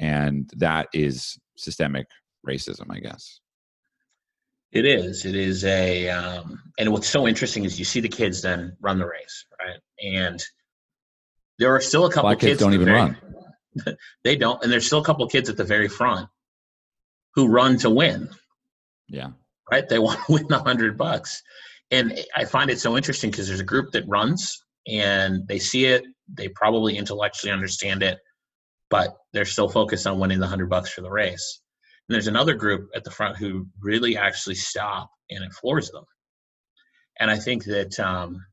[0.00, 2.08] And that is systemic
[2.46, 3.40] racism, I guess.
[4.72, 5.24] It is.
[5.24, 8.98] It is a, um, and what's so interesting is you see the kids then run
[8.98, 9.80] the race, right?
[10.02, 10.42] And
[11.58, 13.16] there are still a couple Black kids, kids don't even very, run.
[14.24, 16.28] they don't, and there's still a couple kids at the very front
[17.34, 18.28] who run to win.
[19.08, 19.30] Yeah
[19.70, 19.88] right?
[19.88, 21.42] They want to win a hundred bucks.
[21.90, 25.86] And I find it so interesting because there's a group that runs and they see
[25.86, 28.18] it, they probably intellectually understand it,
[28.90, 31.60] but they're still focused on winning the hundred bucks for the race.
[32.08, 36.04] And there's another group at the front who really actually stop and it floors them.
[37.20, 38.44] And I think that um,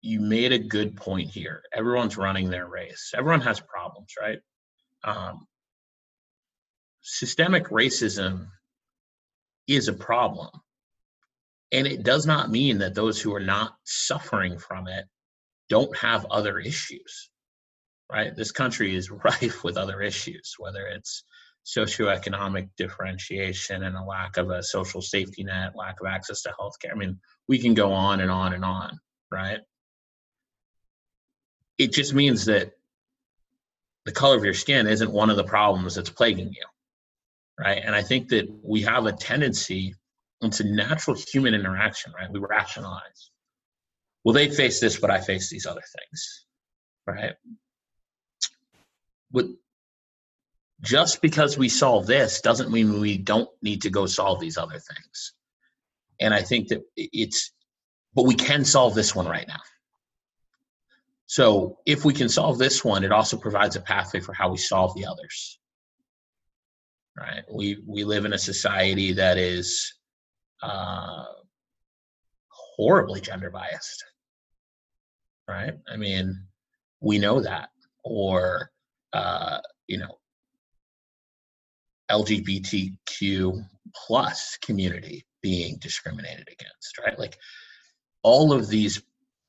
[0.00, 1.62] you made a good point here.
[1.74, 3.12] Everyone's running their race.
[3.16, 4.38] Everyone has problems, right?
[5.04, 5.46] Um,
[7.02, 8.48] systemic racism
[9.66, 10.50] is a problem.
[11.70, 15.04] And it does not mean that those who are not suffering from it
[15.68, 17.30] don't have other issues,
[18.10, 18.34] right?
[18.34, 21.24] This country is rife with other issues, whether it's
[21.66, 26.92] socioeconomic differentiation and a lack of a social safety net, lack of access to healthcare.
[26.92, 28.98] I mean, we can go on and on and on,
[29.30, 29.60] right?
[31.76, 32.72] It just means that
[34.06, 36.64] the color of your skin isn't one of the problems that's plaguing you
[37.58, 37.82] right?
[37.84, 39.94] And I think that we have a tendency,
[40.40, 42.30] a natural human interaction, right?
[42.30, 43.30] We rationalize.
[44.24, 46.46] Well, they face this, but I face these other things,
[47.06, 47.34] right?
[49.30, 49.46] But
[50.80, 54.78] just because we solve this doesn't mean we don't need to go solve these other
[54.78, 55.34] things.
[56.20, 57.52] And I think that it's,
[58.14, 59.60] but we can solve this one right now.
[61.26, 64.56] So if we can solve this one, it also provides a pathway for how we
[64.56, 65.58] solve the others
[67.18, 67.44] right?
[67.52, 69.94] We we live in a society that is
[70.62, 71.24] uh,
[72.48, 74.04] horribly gender biased,
[75.48, 75.74] right?
[75.90, 76.46] I mean,
[77.00, 77.70] we know that,
[78.04, 78.70] or
[79.12, 80.18] uh, you know,
[82.10, 87.18] LGBTQ plus community being discriminated against, right?
[87.18, 87.36] Like
[88.22, 89.02] all of these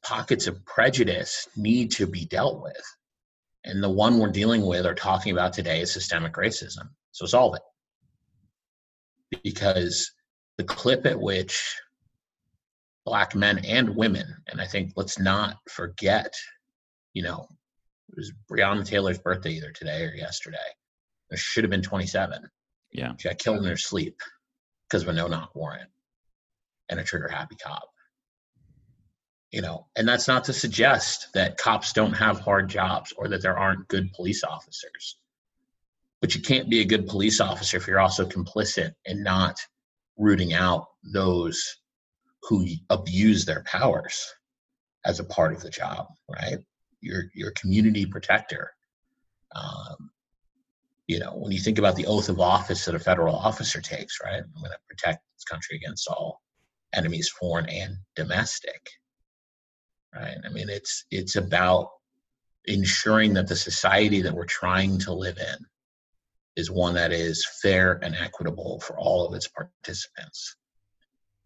[0.03, 2.83] pockets of prejudice need to be dealt with.
[3.65, 6.89] And the one we're dealing with or talking about today is systemic racism.
[7.11, 7.61] So solve it.
[9.43, 10.11] Because
[10.57, 11.75] the clip at which
[13.05, 16.33] black men and women, and I think let's not forget,
[17.13, 17.47] you know,
[18.09, 20.57] it was Breonna Taylor's birthday either today or yesterday.
[21.29, 22.41] There should have been 27.
[22.91, 23.13] Yeah.
[23.17, 24.19] She got killed in her sleep
[24.87, 25.89] because of a no knock warrant
[26.89, 27.87] and a trigger happy cop.
[29.51, 33.41] You know, and that's not to suggest that cops don't have hard jobs or that
[33.41, 35.17] there aren't good police officers.
[36.21, 39.59] But you can't be a good police officer if you're also complicit and not
[40.17, 41.77] rooting out those
[42.43, 44.33] who abuse their powers
[45.05, 46.59] as a part of the job, right?
[47.01, 48.71] You're, you're community protector.
[49.55, 50.11] Um,
[51.07, 54.19] you know, when you think about the oath of office that a federal officer takes,
[54.23, 54.43] right?
[54.43, 56.41] I'm going to protect this country against all
[56.93, 58.87] enemies, foreign and domestic.
[60.13, 60.37] Right?
[60.45, 61.89] I mean, it's it's about
[62.65, 65.65] ensuring that the society that we're trying to live in
[66.55, 70.57] is one that is fair and equitable for all of its participants.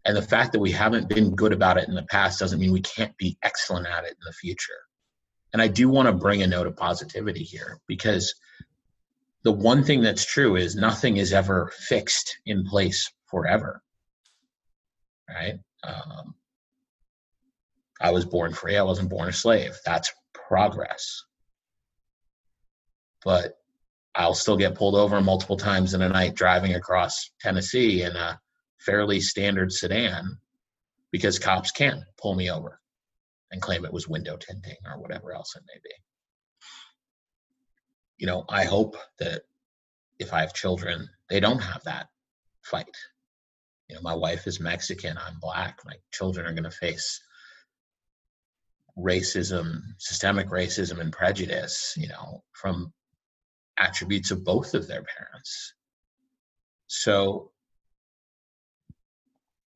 [0.04, 2.72] And the fact that we haven't been good about it in the past doesn't mean
[2.72, 4.83] we can't be excellent at it in the future.
[5.54, 8.34] And I do want to bring a note of positivity here because
[9.44, 13.80] the one thing that's true is nothing is ever fixed in place forever.
[15.30, 15.60] Right?
[15.84, 16.34] Um,
[18.00, 18.76] I was born free.
[18.76, 19.78] I wasn't born a slave.
[19.86, 21.22] That's progress.
[23.24, 23.56] But
[24.16, 28.40] I'll still get pulled over multiple times in a night driving across Tennessee in a
[28.80, 30.36] fairly standard sedan
[31.12, 32.80] because cops can pull me over
[33.54, 35.94] and claim it was window tinting or whatever else it may be
[38.18, 39.42] you know, I hope that
[40.18, 42.08] if I have children, they don't have that
[42.62, 42.96] fight.
[43.88, 45.80] You know, my wife is Mexican, I'm black.
[45.84, 47.20] My children are going to face
[48.96, 52.92] racism, systemic racism, and prejudice, you know, from
[53.78, 55.74] attributes of both of their parents.
[56.86, 57.50] So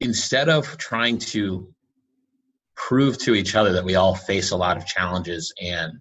[0.01, 1.75] instead of trying to
[2.79, 6.01] prove to each other that we all face a lot of challenges and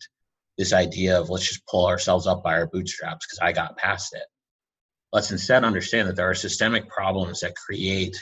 [0.58, 4.16] this idea of let's just pull ourselves up by our bootstraps because I got past
[4.16, 4.24] it.
[5.12, 8.16] Let's instead understand that there are systemic problems that create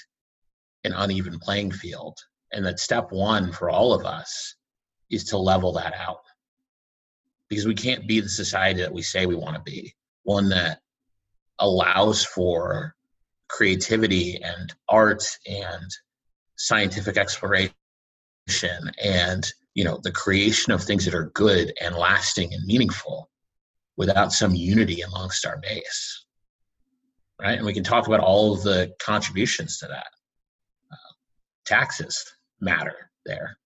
[0.84, 2.18] an uneven playing field.
[2.52, 4.56] And that step one for all of us
[5.10, 6.22] is to level that out.
[7.50, 9.94] Because we can't be the society that we say we want to be,
[10.24, 10.80] one that
[11.60, 12.96] allows for
[13.50, 15.90] creativity and art and
[16.56, 17.74] scientific exploration
[19.04, 23.30] and you know the creation of things that are good and lasting and meaningful
[23.98, 26.26] without some unity amongst our base
[27.42, 27.58] right?
[27.58, 30.08] And we can talk about all of the contributions to that.
[30.92, 31.14] Uh,
[31.66, 33.58] taxes matter there.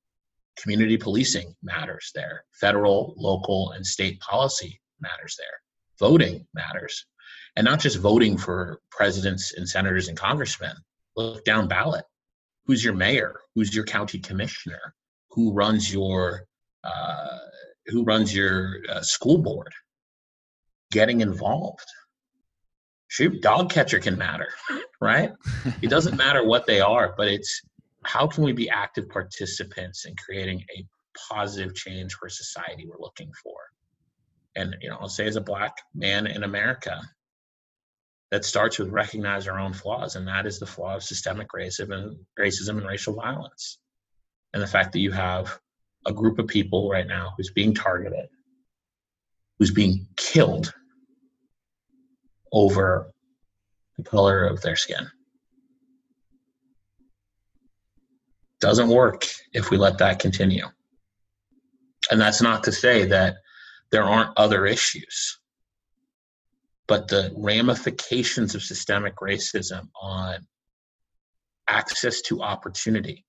[0.58, 2.44] Community policing matters there.
[2.60, 5.60] Federal local and state policy matters there.
[6.00, 7.06] Voting matters.
[7.56, 10.76] And not just voting for presidents and senators and congressmen.
[11.16, 12.06] Look down ballot
[12.66, 14.94] who's your mayor who's your county commissioner
[15.32, 16.46] who runs your
[16.84, 17.38] uh,
[17.88, 19.74] who runs your uh, school board
[20.92, 21.86] getting involved.
[23.08, 24.48] Shoot dog catcher can matter
[25.02, 25.32] right?
[25.82, 27.62] It doesn't matter what they are but it's
[28.04, 30.86] how can we be active participants in creating a
[31.30, 33.56] positive change for society we're looking for?
[34.56, 37.00] And you know i'll say as a black man in america
[38.32, 41.94] that starts with recognize our own flaws and that is the flaw of systemic racism
[41.94, 43.80] and racism and racial violence
[44.54, 45.60] and the fact that you have
[46.06, 48.28] a group of people right now who's being targeted,
[49.58, 50.74] who's being killed
[52.52, 53.12] over
[53.98, 55.10] the color of their skin.
[58.60, 60.66] Doesn't work if we let that continue.
[62.12, 63.36] And that's not to say that
[63.92, 65.39] there aren't other issues,
[66.90, 70.40] but the ramifications of systemic racism on
[71.70, 73.28] access to opportunity,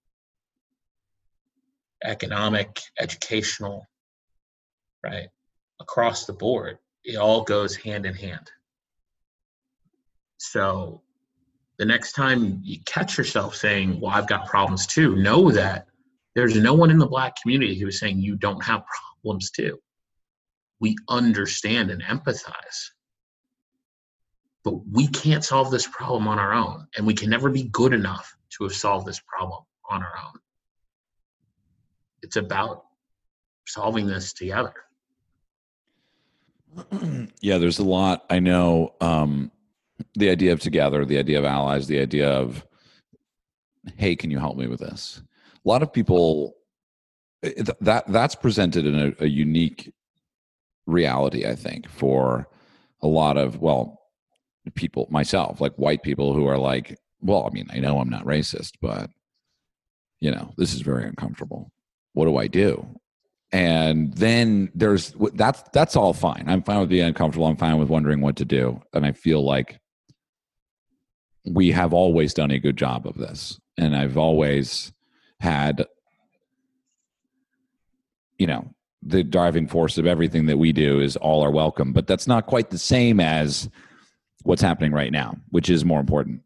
[2.03, 3.87] economic, educational,
[5.05, 5.29] right?
[5.79, 8.51] Across the board, it all goes hand in hand.
[10.39, 11.03] So
[11.79, 15.87] the next time you catch yourself saying, Well, I've got problems too, know that
[16.35, 18.85] there's no one in the black community who is saying you don't have
[19.23, 19.79] problems too.
[20.81, 22.91] We understand and empathize.
[24.63, 27.95] But we can't solve this problem on our own, and we can never be good
[27.95, 30.41] enough to have solved this problem on our own
[32.23, 32.85] it's about
[33.67, 34.75] solving this together.
[37.41, 38.25] yeah, there's a lot.
[38.31, 39.51] I know um,
[40.15, 42.67] the idea of together, the idea of allies, the idea of,
[43.97, 45.23] hey, can you help me with this?
[45.65, 46.55] A lot of people
[47.43, 49.93] that that's presented in a, a unique
[50.87, 52.49] reality, I think, for
[53.03, 54.00] a lot of well,
[54.75, 58.25] people, myself, like white people who are like, well, I mean, I know I'm not
[58.25, 59.11] racist, but
[60.21, 61.73] you know, this is very uncomfortable
[62.13, 62.87] what do I do?
[63.53, 66.45] And then there's that's that's all fine.
[66.47, 67.47] I'm fine with being uncomfortable.
[67.47, 68.81] I'm fine with wondering what to do.
[68.95, 69.81] And I feel like
[71.45, 73.59] we have always done a good job of this.
[73.77, 74.93] And I've always
[75.41, 75.87] had,
[78.39, 78.71] you know,
[79.03, 81.93] the driving force of everything that we do is all are welcome.
[81.93, 83.69] But that's not quite the same as
[84.43, 86.43] what's happening right now, which is more important.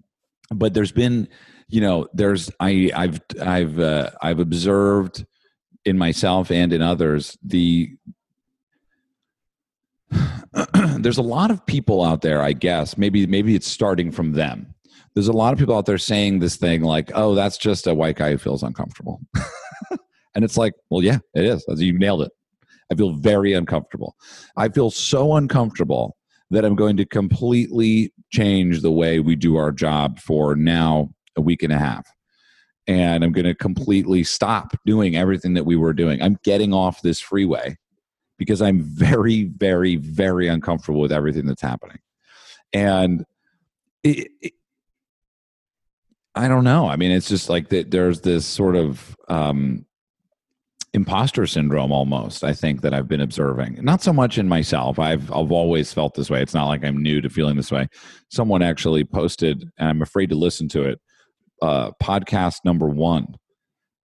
[0.50, 1.28] But there's been,
[1.68, 5.24] you know, there's I I've I've uh, I've observed
[5.84, 7.90] in myself and in others the
[10.98, 12.96] there's a lot of people out there, I guess.
[12.96, 14.74] Maybe maybe it's starting from them.
[15.14, 17.94] There's a lot of people out there saying this thing like, "Oh, that's just a
[17.94, 19.20] white guy who feels uncomfortable,"
[20.34, 21.64] and it's like, well, yeah, it is.
[21.68, 22.32] You nailed it.
[22.92, 24.14] I feel very uncomfortable.
[24.56, 26.16] I feel so uncomfortable
[26.50, 31.40] that I'm going to completely change the way we do our job for now a
[31.40, 32.06] week and a half.
[32.86, 36.22] And I'm going to completely stop doing everything that we were doing.
[36.22, 37.76] I'm getting off this freeway
[38.38, 41.98] because I'm very, very, very uncomfortable with everything that's happening.
[42.72, 43.24] And
[44.02, 44.52] it, it,
[46.34, 46.88] I don't know.
[46.88, 47.90] I mean, it's just like that.
[47.90, 49.86] There's this sort of um,
[50.94, 53.78] imposter syndrome almost i think that i've been observing.
[53.82, 54.98] Not so much in myself.
[54.98, 56.40] I've i've always felt this way.
[56.40, 57.88] It's not like i'm new to feeling this way.
[58.30, 61.00] Someone actually posted and i'm afraid to listen to it
[61.60, 63.26] uh, podcast number one.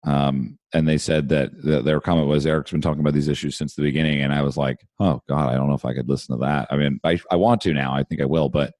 [0.03, 3.57] Um, and they said that, that their comment was Erik's been talking about these issues
[3.57, 4.21] since the beginning.
[4.21, 6.67] And i was like oh god i don't know if i could listen to that.
[6.69, 7.95] I mean i, I want to now.
[7.95, 8.73] I think i will but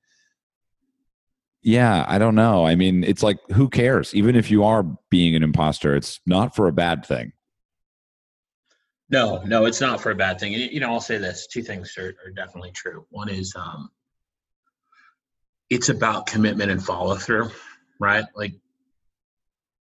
[1.63, 2.67] yeah i don't know.
[2.67, 4.13] I mean it's like who cares?
[4.13, 7.31] Even if you are being an imposter it's not for a bad thing
[9.09, 10.53] no, no, it's not for a bad thing.
[10.53, 13.05] You know, I'll say this: two things are, are definitely true.
[13.09, 13.89] One is um,
[15.69, 17.51] it's about commitment and follow through,
[17.99, 18.25] right?
[18.35, 18.53] Like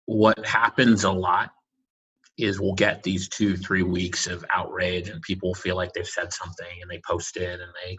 [0.05, 1.51] what happens a lot
[2.37, 6.31] is we'll get these two, three weeks of outrage, and people feel like they've said
[6.31, 7.97] something, and they posted and they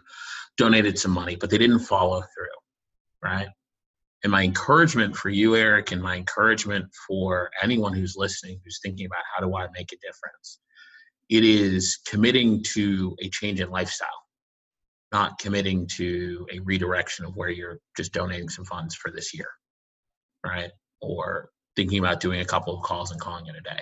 [0.57, 3.47] donated some money, but they didn't follow through, right?
[4.23, 9.05] And my encouragement for you, Erik, and my encouragement for anyone who's listening, who's thinking
[9.05, 10.59] about how do I make a difference
[11.29, 14.09] it is committing to a change in lifestyle,
[15.11, 19.47] not committing to a redirection of where you're just donating some funds for this year,
[20.45, 20.71] right?
[21.01, 23.81] Or thinking about doing a couple of calls and calling it a day.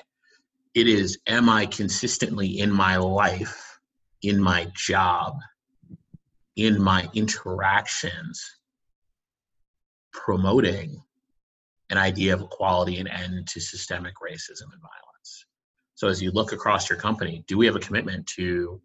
[0.75, 3.79] It is, am I consistently in my life,
[4.21, 5.33] in my job,
[6.57, 8.43] in my interactions,
[10.11, 11.01] promoting
[11.89, 15.16] an idea of equality and end to systemic racism and violence?
[15.97, 18.79] So as you look across your company, do we have a commitment to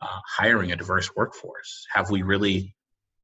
[0.00, 1.84] uh, hiring a diverse workforce?
[1.92, 2.76] Have we really?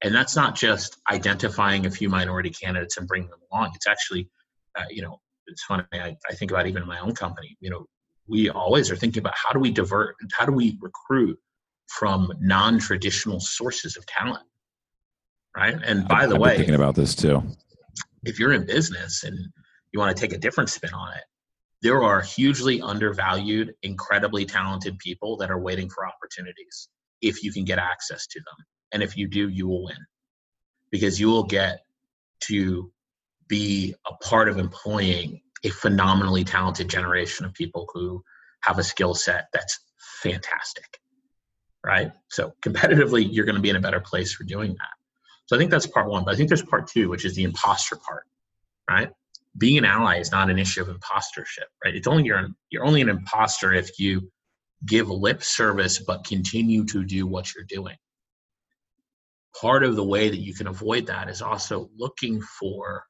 [0.02, 3.70] And that's not just identifying a few minority candidates and bringing them along.
[3.76, 4.28] It's actually,
[4.76, 5.84] uh, you know, it's funny.
[5.92, 7.56] I, I think about even in my own company.
[7.60, 7.86] You know,
[8.26, 11.38] we always are thinking about how do we divert, how do we recruit
[11.86, 14.44] from non-traditional sources of talent,
[15.56, 15.76] right?
[15.84, 17.44] And by the I've way, thinking about this too.
[18.24, 19.38] If you're in business and
[19.92, 21.22] you want to take a different spin on it,
[21.82, 26.88] there are hugely undervalued, incredibly talented people that are waiting for opportunities
[27.22, 28.66] if you can get access to them.
[28.92, 29.96] And if you do, you will win
[30.90, 31.84] because you will get
[32.40, 32.90] to
[33.48, 38.22] be a part of employing a phenomenally talented generation of people who
[38.62, 39.78] have a skill set that's
[40.22, 41.00] fantastic.
[41.84, 42.12] Right?
[42.28, 44.90] So, competitively, you're going to be in a better place for doing that.
[45.46, 46.24] So, I think that's part one.
[46.24, 48.24] But I think there's part two, which is the imposter part.
[48.88, 49.10] Right?
[49.60, 51.94] Being an ally is not an issue of impostorship, right?
[51.94, 54.32] It's only you're you're only an imposter if you
[54.86, 57.96] give lip service but continue to do what you're doing.
[59.60, 63.04] Part of the way that you can avoid that is also looking for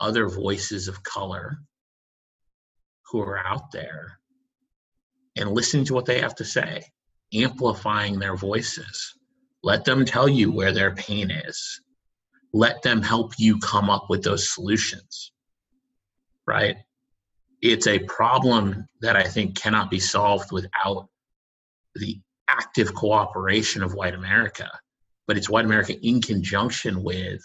[0.00, 1.58] other voices of color
[3.10, 4.18] who are out there
[5.36, 6.82] and listening to what they have to say,
[7.34, 9.14] amplifying their voices.
[9.62, 11.80] Let them tell you where their pain is.
[12.54, 15.32] Let them help you come up with those solutions
[16.48, 16.76] right?
[17.60, 21.08] It's a problem that I think cannot be solved without
[21.94, 24.68] the active cooperation of white America,
[25.26, 27.40] but it's white America in conjunction with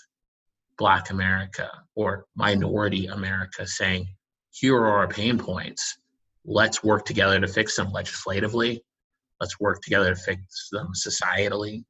[0.78, 4.08] Black America or minority America saying,
[4.52, 5.98] here are our pain points.
[6.46, 8.84] Let's work together to fix them legislatively.
[9.42, 11.84] Let's work together to fix them societally.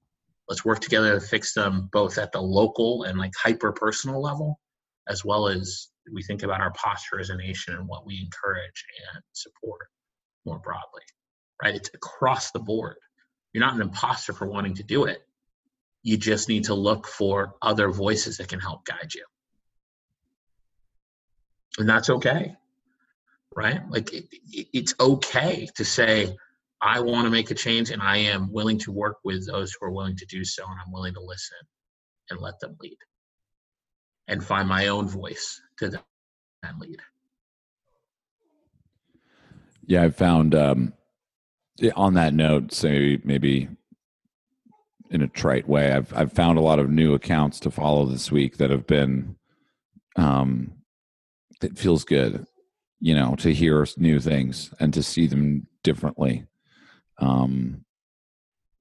[0.49, 4.59] Let's work together to fix them both at the local and like hyper personal level,
[5.07, 8.85] as well as we think about our posture as a nation and what we encourage
[9.13, 9.87] and support
[10.45, 11.03] more broadly,
[11.61, 11.75] right?
[11.75, 12.97] It's across the board.
[13.53, 15.19] You're not an imposter for wanting to do it.
[16.01, 19.23] You just need to look for other voices that can help guide you.
[21.77, 22.55] And that's okay,
[23.55, 23.81] right?
[23.89, 26.35] Like it, it, it's okay to say,
[26.81, 29.85] I want to make a change and I am willing to work with those who
[29.85, 31.57] are willing to do so and I'm willing to listen
[32.29, 32.97] and let them lead
[34.27, 35.61] and find my own voice
[35.91, 36.03] to
[36.79, 36.99] lead.
[39.85, 40.93] Yeah, I found um,
[41.95, 43.67] on that note, say maybe
[45.13, 48.31] in a trite way, I've I've found a lot of new accounts to follow this
[48.31, 49.35] week that have been
[50.15, 50.73] um
[51.61, 52.45] it feels good,
[52.99, 56.45] you know, to hear new things and to see them differently.
[57.19, 57.85] Um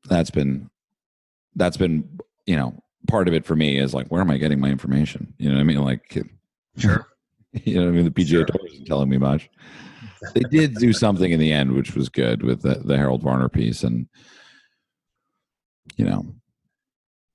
[0.08, 0.70] that's been
[1.54, 4.58] that's been you know part of it for me is like where am I getting
[4.58, 5.34] my information?
[5.38, 5.84] You know what I mean?
[5.84, 6.24] Like
[6.76, 7.06] Sure.
[7.52, 8.04] you know what I mean?
[8.04, 8.44] The PGA Sure.
[8.44, 9.50] Tour isn't telling me much.
[10.34, 13.48] They did do something in the end, which was good with the, the Harold Varner
[13.48, 14.08] piece, and
[15.96, 16.34] you know,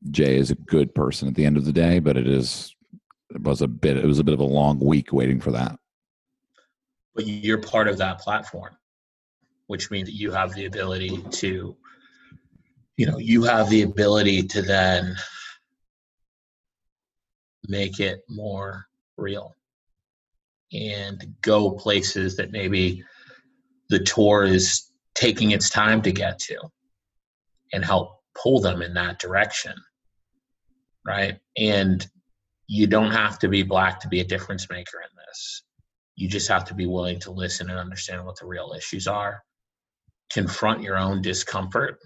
[0.10, 2.76] Jay is a good person at the end of the day, but it is
[3.30, 5.78] it was a bit it was a bit of a long week waiting for that.
[7.14, 8.76] but you're part of that platform
[9.68, 11.76] which means that you have the ability to
[12.96, 15.16] you know you have the ability to then
[17.68, 18.87] make it more
[19.18, 19.56] real.
[20.74, 23.04] And go places that maybe
[23.90, 26.58] the tour is taking its time to get to
[27.74, 29.74] and help pull them in that direction
[31.08, 31.40] right?
[31.58, 32.06] And
[32.68, 35.64] you don't have to be black to be a difference maker in this.
[36.18, 39.42] You just have to be willing to listen and understand what the real issues are,
[40.30, 42.00] confront your own discomfort.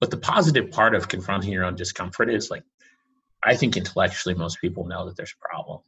[0.00, 2.64] But the positive part of confronting your own discomfort is like,
[3.42, 5.80] I think intellectually most people know that there's a problem.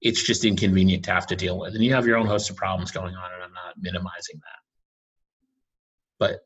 [0.00, 1.74] It's just inconvenient to have to deal with.
[1.74, 4.60] And you have your own host of problems going on, and I'm not minimizing that.
[6.18, 6.40] But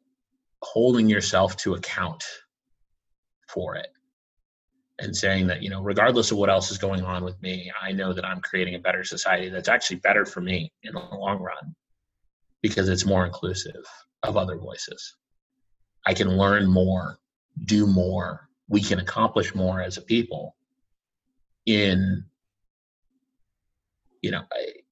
[0.62, 2.24] holding yourself to account
[3.48, 3.88] for it
[4.98, 7.92] and saying that you know regardless of what else is going on with me i
[7.92, 11.38] know that i'm creating a better society that's actually better for me in the long
[11.40, 11.74] run
[12.62, 13.84] because it's more inclusive
[14.22, 15.16] of other voices
[16.06, 17.18] i can learn more
[17.66, 20.56] do more we can accomplish more as a people
[21.66, 22.24] in
[24.22, 24.42] you know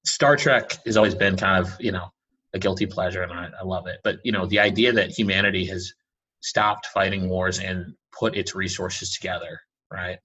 [0.04, 2.12] star trek has always been kind of you know
[2.54, 5.64] a guilty pleasure and I, I love it but you know the idea that humanity
[5.66, 5.92] has
[6.40, 9.60] stopped fighting wars and put its resources together
[9.92, 10.18] right?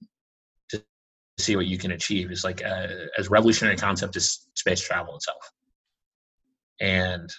[0.70, 0.82] To
[1.38, 5.52] see what you can achieve is like a, as revolutionary concept as space travel itself.
[6.80, 7.30] And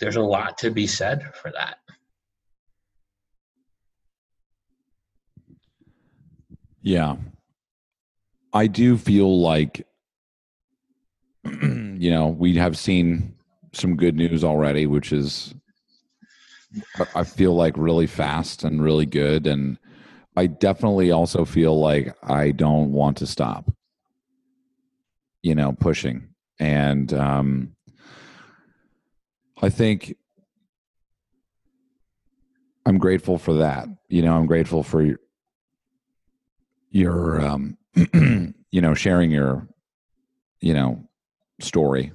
[0.00, 1.78] there's a lot to be said for that.
[6.86, 7.16] Yeah.
[8.52, 9.84] I do feel like,
[11.44, 13.34] you know, we have seen
[13.72, 15.52] some good news already, which is,
[17.16, 19.48] I- feel like really fast and really good.
[19.48, 19.78] And
[20.36, 23.68] I definitely also feel like I don't want to stop,
[25.42, 26.28] you know, pushing.
[26.60, 27.74] And um,
[29.60, 30.14] I think
[32.86, 33.88] I'm grateful for that.
[34.08, 35.18] You know, I'm grateful for
[36.90, 37.76] your, um,
[38.14, 39.66] you know, sharing your,
[40.60, 41.08] you know,
[41.60, 42.12] story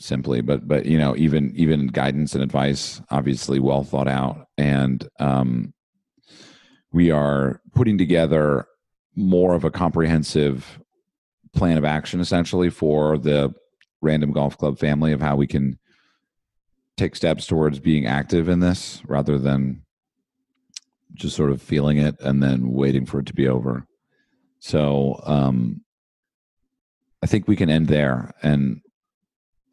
[0.00, 4.48] simply, but, but, you know, even, even guidance and advice, obviously well thought out.
[4.58, 5.72] And, um,
[6.92, 8.66] we are putting together
[9.16, 10.78] more of a comprehensive
[11.54, 13.52] plan of action essentially for the
[14.02, 15.78] random golf club family of how we can
[16.96, 19.83] take steps towards being active in this rather than
[21.14, 23.86] just sort of feeling it and then waiting for it to be over.
[24.58, 25.80] So um
[27.22, 28.82] i think we can end there and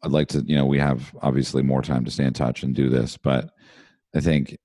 [0.02, 2.74] i'd like to you know we have obviously more time to stay in touch and
[2.74, 3.50] do this but
[4.14, 4.56] i think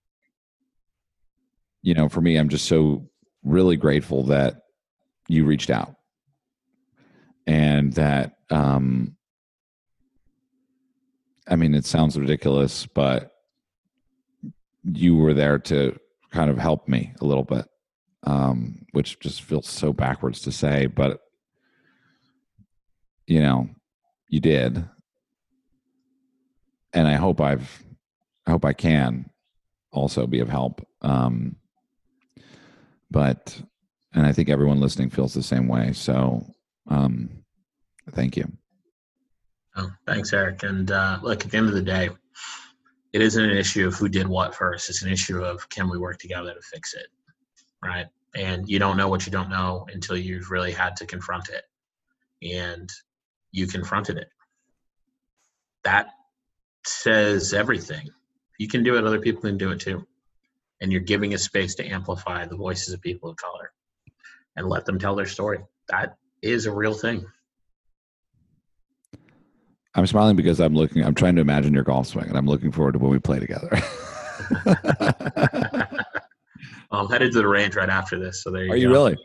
[1.87, 3.07] you know, for me, I'm just so
[3.43, 4.63] really grateful that
[5.29, 5.95] you reached out
[7.45, 9.15] and that, um,
[11.47, 13.31] I mean, it sounds ridiculous, but
[14.83, 15.97] you were there to
[16.37, 17.65] kind of helped me a little bit,
[18.21, 21.19] um, which just feels so backwards to say, but
[23.25, 23.67] you know,
[24.29, 24.87] you did.
[26.93, 27.83] And I hope I've,
[28.45, 29.31] I hope I can
[29.91, 30.85] also be of help.
[31.01, 31.55] Um,
[33.09, 33.59] but
[34.13, 36.45] and i think everyone listening feels the same way so
[36.89, 37.29] um
[38.11, 38.45] thank you
[39.77, 40.63] Oh, thanks, Erik.
[40.63, 42.09] And uh, look, at the end of the day,
[43.13, 44.89] it isn't an issue of who did what first.
[44.89, 47.07] It's an issue of can we work together to fix it,
[47.83, 48.07] right?
[48.35, 51.63] And you don't know what you don't know until you've really had to confront it,
[52.41, 52.89] and
[53.51, 54.29] you confronted it.
[55.83, 56.09] That
[56.85, 58.09] says everything.
[58.59, 60.05] You can do it; other people can do it too.
[60.81, 63.71] And you're giving a space to amplify the voices of people of color
[64.55, 65.59] and let them tell their story.
[65.89, 67.25] That is a real thing.
[69.97, 72.71] I'm smiling because i'm looking i'm trying to imagine your golf swing and i'm looking
[72.71, 73.69] forward to when we play together
[76.91, 78.43] I'm headed to the range right after this.
[78.43, 78.81] So there you are go.
[78.81, 79.17] you really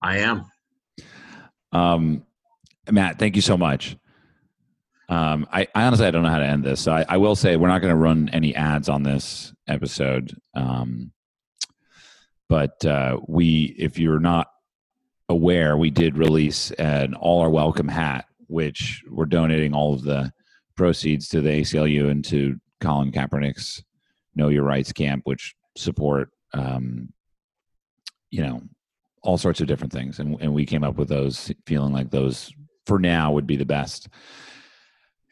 [0.00, 0.44] I am.
[1.72, 2.24] um
[2.90, 3.96] matt thank you so much
[5.08, 7.36] um i, I honestly i don't know how to end this so i, I will
[7.36, 11.12] say we're not going to run any ads on this episode um
[12.48, 14.48] but uh we if you're not
[15.28, 20.32] aware we did release an all are welcome hat which we're donating all of the
[20.76, 23.82] proceeds to the aclu and to colin kaepernick's
[24.34, 27.12] know your rights camp which support, um,
[28.30, 28.62] you know,
[29.22, 32.52] all sorts of different things, and and we came up with those, feeling like those
[32.86, 34.08] for now would be the best.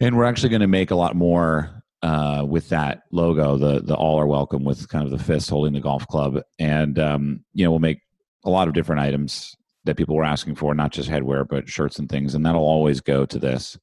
[0.00, 3.94] And we're actually going to make a lot more uh, with that logo, the the
[3.94, 7.64] all are welcome with kind of the fist holding the golf club, and um, you
[7.64, 8.00] know we'll make
[8.44, 11.98] a lot of different items that people were asking for, not just headwear but shirts
[11.98, 13.78] and things, and that'll always go to this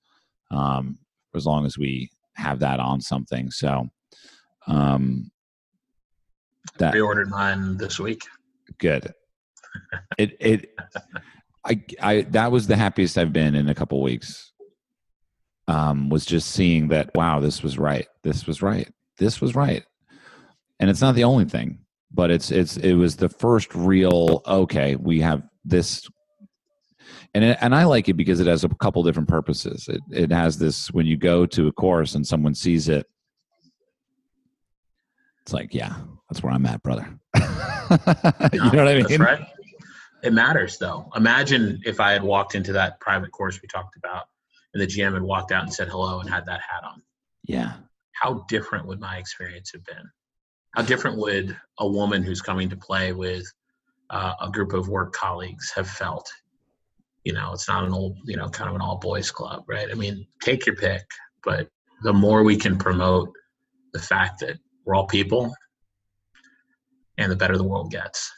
[0.52, 0.98] um,
[1.36, 3.52] as long as we have that on something.
[3.52, 3.90] So
[4.68, 5.32] um,
[6.78, 8.22] that pre-ordered mine this week.
[8.78, 9.14] Good.
[10.18, 10.70] it it
[11.66, 14.54] I I that was the happiest I've been in a couple weeks
[15.68, 19.84] um, was just seeing that wow this was right this was right this was right
[20.80, 21.80] and it's not the only thing
[22.12, 26.08] but it's it's it was the first real okay we have this
[27.34, 30.32] and it, and I like it because it has a couple different purposes it it
[30.32, 33.06] has this when you go to a course and someone sees it
[35.42, 35.96] it's like yeah
[36.30, 39.48] that's where I'm at brother you know what I mean right
[40.24, 44.26] it matters though imagine if I had walked into that private course we talked about
[44.74, 47.02] and the GM had walked out and said hello and had that hat on.
[47.44, 47.74] Yeah.
[48.14, 50.10] How different would my experience have been?
[50.76, 53.46] How different would a woman who's coming to play with
[54.10, 56.32] uh, a group of work colleagues have felt?
[57.24, 59.90] You know, it's not an old, you know, kind of an all boys club, right?
[59.92, 61.04] I mean, take your pick,
[61.44, 61.68] but
[62.04, 63.30] the more we can promote
[63.94, 65.54] the fact that we're all people
[67.18, 68.32] and the better the world gets.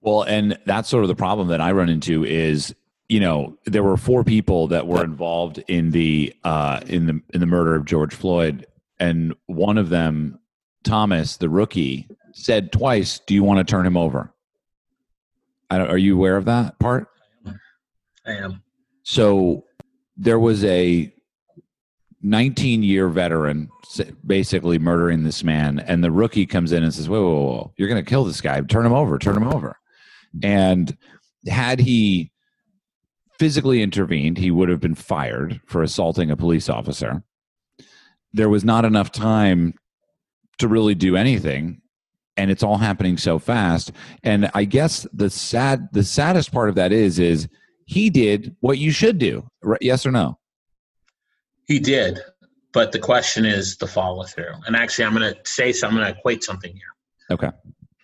[0.00, 2.74] Well, and that's sort of the problem that I run into is
[3.08, 7.40] you know there were four people that were involved in the uh, in the in
[7.40, 8.66] the murder of George Floyd,
[8.98, 10.38] and one of them,
[10.82, 14.30] Thomas, the rookie, said twice, "Do you want to turn him over?"
[15.70, 17.08] are you aware of that part?
[18.26, 18.62] I am.
[19.02, 19.64] So
[20.16, 21.12] there was a
[22.22, 23.68] 19 year veteran
[24.24, 27.72] basically murdering this man, and the rookie comes in and says, "Whoa, whoa, whoa!
[27.76, 28.60] You're going to kill this guy!
[28.62, 29.18] Turn him over!
[29.18, 29.76] Turn him over!"
[30.42, 30.96] And
[31.48, 32.32] had he
[33.38, 37.22] physically intervened, he would have been fired for assaulting a police officer.
[38.32, 39.74] There was not enough time
[40.58, 41.82] to really do anything
[42.36, 43.92] and it's all happening so fast.
[44.22, 47.48] And i guess the sad the saddest part of that is is
[47.86, 49.80] he did what you should do right?
[49.82, 50.38] yes or no?
[51.66, 52.20] He did
[52.72, 55.94] but the question is the follow through and actually i'm going to say so i'm
[55.94, 56.82] going to equate something here.
[57.30, 57.50] Okay.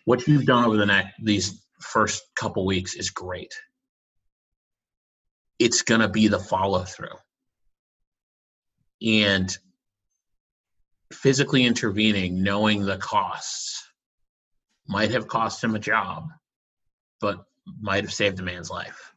[0.04, 3.52] What you've done over the next these first couple weeks is great.
[5.58, 7.08] It's going to be the follow through.
[9.02, 9.56] And
[11.12, 13.79] physically intervening, knowing the costs,
[14.86, 16.28] might have cost him a job,
[17.20, 17.44] but
[17.80, 19.14] might have saved a man's life.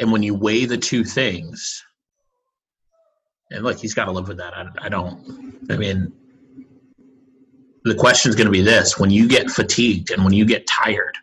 [0.00, 1.84] And when you weigh the two things,
[3.50, 4.54] and look, he's got to live with that.
[4.54, 6.12] I, I don't, I mean,
[7.84, 10.66] the question is going to be this when you get fatigued and when you get
[10.66, 11.16] tired,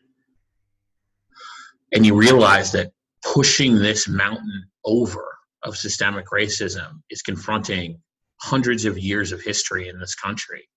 [1.93, 2.91] and you realize that
[3.23, 5.23] pushing this mountain over
[5.63, 7.99] of systemic racism is confronting
[8.41, 10.67] hundreds of years of history in this country.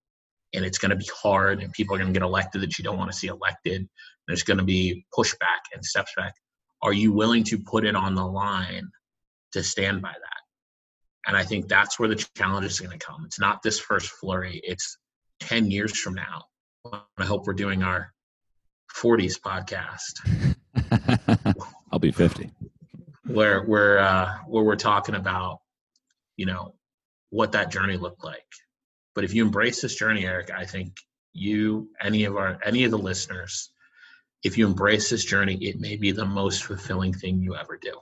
[0.55, 2.85] And it's going to be hard, and people are going to get elected that you
[2.85, 3.87] don't want to see elected.
[4.27, 6.35] There's going to be pushback and steps back.
[6.83, 8.89] Are you willing to put it on the line
[9.53, 10.39] to stand by that?
[11.27, 13.25] And I think that's where the challenge is going to come.
[13.27, 14.97] It's not this first flurry, it's
[15.41, 16.45] 10 years from now.
[17.19, 18.12] I hope we're doing our
[18.97, 20.25] 40s podcast.
[21.93, 22.51] I'll be 50.
[23.27, 25.59] Where we're uh, where we're talking about,
[26.37, 26.75] you know,
[27.31, 28.47] what that journey looked like.
[29.19, 30.97] But if you embrace this journey, Erik, I think
[31.32, 33.73] you, any of our, any of the listeners,
[34.45, 37.95] if you embrace this journey, it may be the most fulfilling thing you ever do.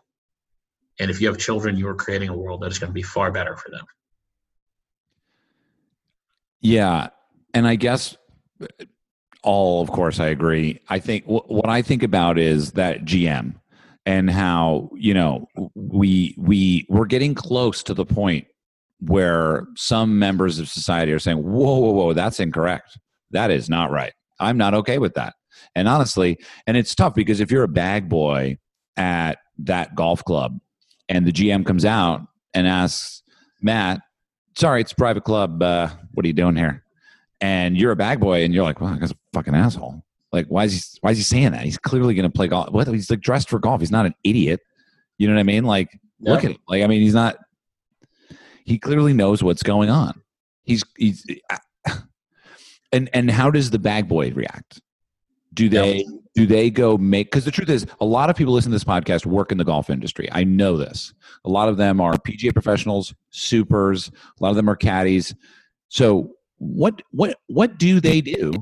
[1.01, 3.01] And if you have children, you are creating a world that is going to be
[3.01, 3.87] far better for them.
[6.61, 7.09] Yeah.
[7.55, 8.15] And I guess
[8.61, 8.67] uh,
[9.43, 10.83] all, of course, I agree.
[10.91, 13.55] I think what I think about is that GM
[14.05, 18.49] and how you know we we we're getting close to the point
[19.01, 22.99] where some members of society are saying, "Whoa, whoa, whoa, that's incorrect.
[23.31, 24.13] That is not right.
[24.41, 25.35] I'm not okay with that."
[25.75, 28.59] And honestly, and it's tough because if you're a bag boy
[28.97, 30.59] at that golf club
[31.09, 32.23] and the GM comes out
[32.55, 33.23] and asks
[33.63, 34.01] Matt,
[34.57, 35.63] "Sorry, it's a private club.
[35.63, 36.83] Uh, what are you doing here?"
[37.41, 40.03] And you're a bag boy, and you're like, "Well, guess a fucking asshole."
[40.37, 40.99] Like, why is he?
[41.01, 41.63] Why is he saying that?
[41.63, 42.71] He's clearly going to play golf.
[42.71, 42.87] What?
[42.89, 43.81] He's like dressed for golf.
[43.81, 44.61] He's not an idiot.
[45.19, 45.65] You know what I mean?
[45.65, 45.89] Like,
[46.21, 46.33] yeah.
[46.33, 46.59] look at him.
[46.69, 47.37] Like, I mean, he's not.
[48.67, 50.21] He clearly knows what's going on.
[50.65, 51.25] He's he's.
[52.93, 54.81] And and how does the bag boy react?
[55.53, 56.11] Do they yeah.
[56.37, 57.27] do they go make?
[57.27, 59.65] Because the truth is, a lot of people listen to this podcast work in the
[59.65, 60.29] golf industry.
[60.31, 61.13] I know this.
[61.45, 64.09] A lot of them are PGA professionals, supers.
[64.09, 65.35] A lot of them are caddies.
[65.89, 68.53] So what what what do they do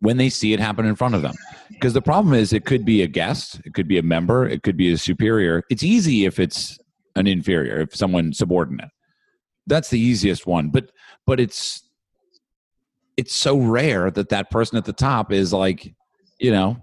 [0.00, 1.34] when they see it happen in front of them
[1.70, 4.62] because the problem is it could be a guest it could be a member it
[4.62, 6.78] could be a superior it's easy if it's
[7.16, 8.90] an inferior if someone subordinate.
[9.66, 10.90] That's the easiest one but
[11.26, 11.82] but it's
[13.16, 15.94] it's so rare that that person at the top is like
[16.38, 16.76] you know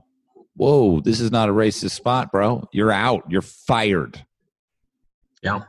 [0.56, 2.68] whoa this is not a racist spot bro.
[2.72, 3.24] You're out.
[3.30, 4.24] You're fired.
[5.44, 5.64] Yeah.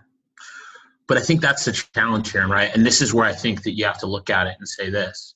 [1.09, 2.75] But i think that's the challenge here right?
[2.75, 4.89] And this is where i think that you have to look at it and say
[4.89, 5.35] this.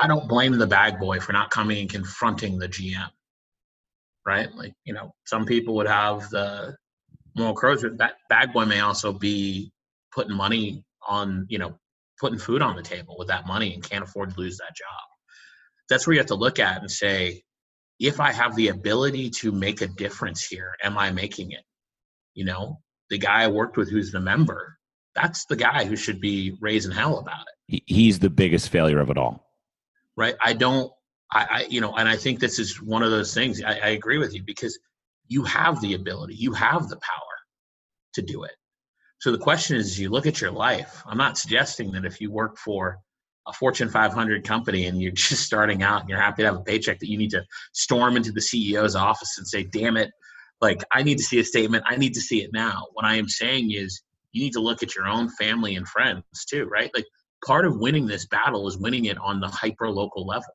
[0.00, 3.10] I don't blame the bag boy for not coming and confronting the gm
[4.28, 4.54] right?
[4.54, 6.76] Like you know some people would have the
[7.38, 9.72] moral courage that bag boy may also be
[10.12, 11.78] putting money on you know
[12.20, 14.86] putting food on the table with that money and can't afford to lose that job.
[15.88, 17.42] That's where you have to look at and say
[17.98, 21.64] if i have the ability to make a difference here am i making it?
[22.34, 24.78] You know the guy i worked with who's the member
[25.14, 27.82] that's the guy who should be raising hell about it.
[27.86, 29.44] He's the biggest failure of it all.
[30.16, 30.36] Right?
[30.40, 30.92] I don't
[31.32, 33.88] I, I you know and i think this is one of those things I, I
[33.88, 34.78] agree with you because
[35.26, 37.27] you have the ability you have the power
[38.14, 38.52] to do it
[39.20, 41.02] so the question is, you look at your life.
[41.06, 42.98] I'm not suggesting that if you work for
[43.46, 46.62] a Fortune 500 company and you're just starting out and you're happy to have a
[46.62, 50.10] paycheck that you need to storm into the CEO's office and say, "Damn it,
[50.60, 51.84] like I need to see a statement.
[51.86, 54.02] I need to see it now." What I am saying is,
[54.32, 56.90] you need to look at your own family and friends too, right?
[56.94, 57.06] Like
[57.44, 60.52] part of winning this battle is winning it on the hyper local level.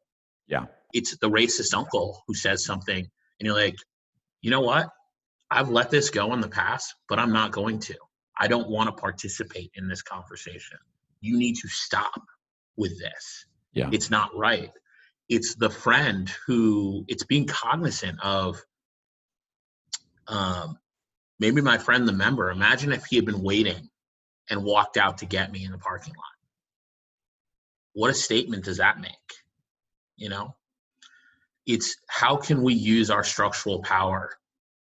[0.48, 0.66] Yeah.
[0.94, 3.76] It's the racist uncle who says something and you're like,
[4.42, 4.90] "You know what?
[5.58, 7.96] I've let this go in the past, but I'm not going to."
[8.38, 10.78] I don't want to participate in this conversation.
[11.22, 12.22] You need to stop
[12.76, 13.46] with this.
[13.74, 13.90] Yeah.
[13.92, 14.72] It's not right.
[15.30, 18.62] It's the friend who it's being cognizant of
[20.28, 20.78] um
[21.40, 22.50] maybe my friend the member.
[22.50, 23.90] Imagine if he had been waiting
[24.50, 26.24] and walked out to get me in the parking lot.
[27.94, 29.12] What a statement does that make?
[30.18, 30.56] You know?
[31.66, 34.32] It's how can we use our structural power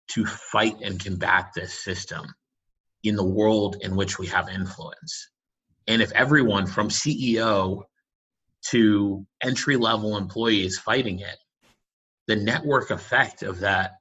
[0.09, 2.25] to fight and combat this system
[3.03, 5.29] in the world in which we have influence.
[5.87, 7.83] And if everyone from CEO
[8.69, 11.37] to entry level employee is fighting it,
[12.27, 13.93] the network effect of that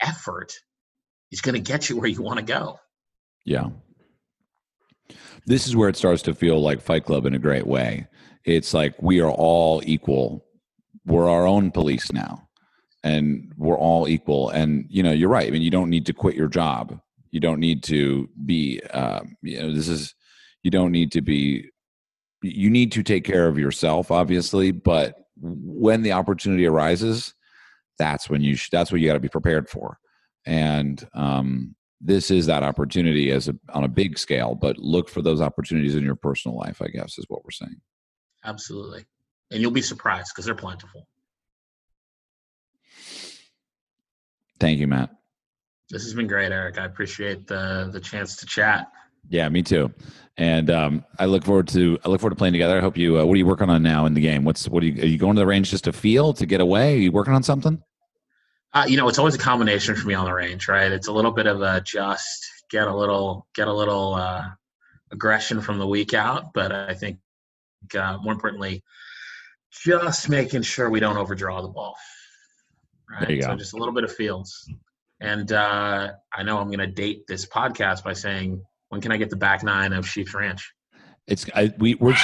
[0.00, 0.52] effort
[1.30, 2.78] is going to get you where you want to go.
[3.44, 3.68] Yeah.
[5.46, 8.06] This is where it starts to feel like Fight Club in a great way.
[8.44, 10.44] It's like we are all equal.
[11.04, 12.48] We're our own police now,
[13.02, 14.50] and we're all equal.
[14.50, 15.46] And, you know, you're right.
[15.46, 17.00] I mean, you don't need to quit your job.
[17.30, 20.14] You don't need to be um, you know this is
[20.62, 21.68] you don't need to be
[22.42, 27.34] you need to take care of yourself obviously but when the opportunity arises
[27.98, 29.98] that's when you sh- that's what you got to be prepared for.
[30.46, 35.22] And um, this is that opportunity as a, on a big scale but look for
[35.22, 37.80] those opportunities in your personal life i guess is what we're saying.
[38.44, 39.04] Absolutely.
[39.50, 41.06] And you'll be surprised because they're plentiful
[44.60, 45.10] thank you matt
[45.90, 46.78] this has been great, Erik.
[46.78, 48.86] I appreciate the the chance to chat.
[49.28, 49.92] Yeah, me too.
[50.36, 52.78] And um, I look forward to I look forward to playing together.
[52.78, 53.18] I hope you.
[53.18, 54.44] Uh, what are you working on now in the game?
[54.44, 55.02] What's what are you?
[55.02, 56.94] Are you going to the range just to feel to get away?
[56.94, 57.82] Are you working on something?
[58.72, 60.92] Uh, you know, it's always a combination for me on the range, right?
[60.92, 64.44] It's a little bit of a just get a little get a little uh,
[65.10, 67.18] aggression from the week out, but I think
[67.98, 68.84] uh, more importantly,
[69.72, 71.96] just making sure we don't overdraw the ball.
[73.10, 73.20] Right.
[73.20, 73.48] There you go.
[73.48, 74.66] So just a little bit of fields.
[75.20, 79.16] And uh, I know I'm going to date this podcast by saying, when can I
[79.16, 80.72] get the back nine of Sheep's Ranch?
[81.26, 82.16] It's I, we we're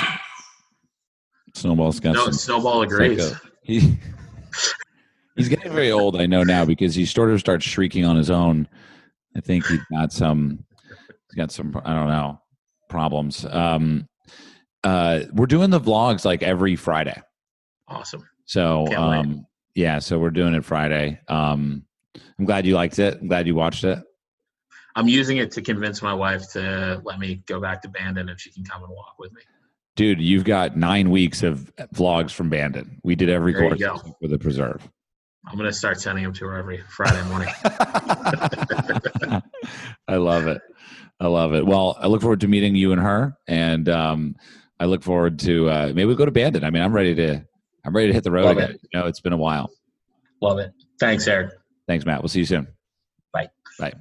[1.54, 3.34] Snowball's got no, some, Snowball agrees.
[3.62, 3.98] he,
[5.36, 6.20] he's getting very old.
[6.20, 8.68] I know now because he sort of starts shrieking on his own.
[9.36, 10.64] I think he's got some.
[10.88, 11.80] He's got some.
[11.84, 12.40] I don't know
[12.88, 13.44] problems.
[13.44, 14.08] Um,
[14.84, 17.20] uh, we're doing the vlogs like every Friday.
[17.88, 18.28] Awesome.
[18.44, 19.46] So um,
[19.76, 21.20] yeah, so we're doing it Friday.
[21.28, 21.84] Um,
[22.38, 23.18] I'm glad you liked it.
[23.20, 23.98] I'm glad you watched it.
[24.96, 28.40] I'm using it to convince my wife to let me go back to Bandon and
[28.40, 29.42] she can come and walk with me.
[29.94, 32.98] Dude, you've got nine weeks of vlogs from Bandon.
[33.04, 33.82] We did every there course
[34.20, 34.88] for the preserve.
[35.46, 37.48] I'm going to start sending them to her every Friday morning.
[40.08, 40.62] I love it.
[41.20, 41.66] I love it.
[41.66, 44.36] Well, I look forward to meeting you and her, and um,
[44.80, 46.64] I look forward to uh, maybe we we'll go to Bandon.
[46.64, 47.44] I mean, I'm ready to.
[47.86, 48.70] I'm ready to hit the road love again.
[48.72, 48.80] It.
[48.92, 49.70] You know, it's been a while.
[50.42, 50.72] Love it.
[50.98, 51.52] Thanks, Erik.
[51.86, 52.20] Thanks, Matt.
[52.20, 52.66] We'll see you soon.
[53.32, 53.48] Bye.
[53.78, 53.92] Bye.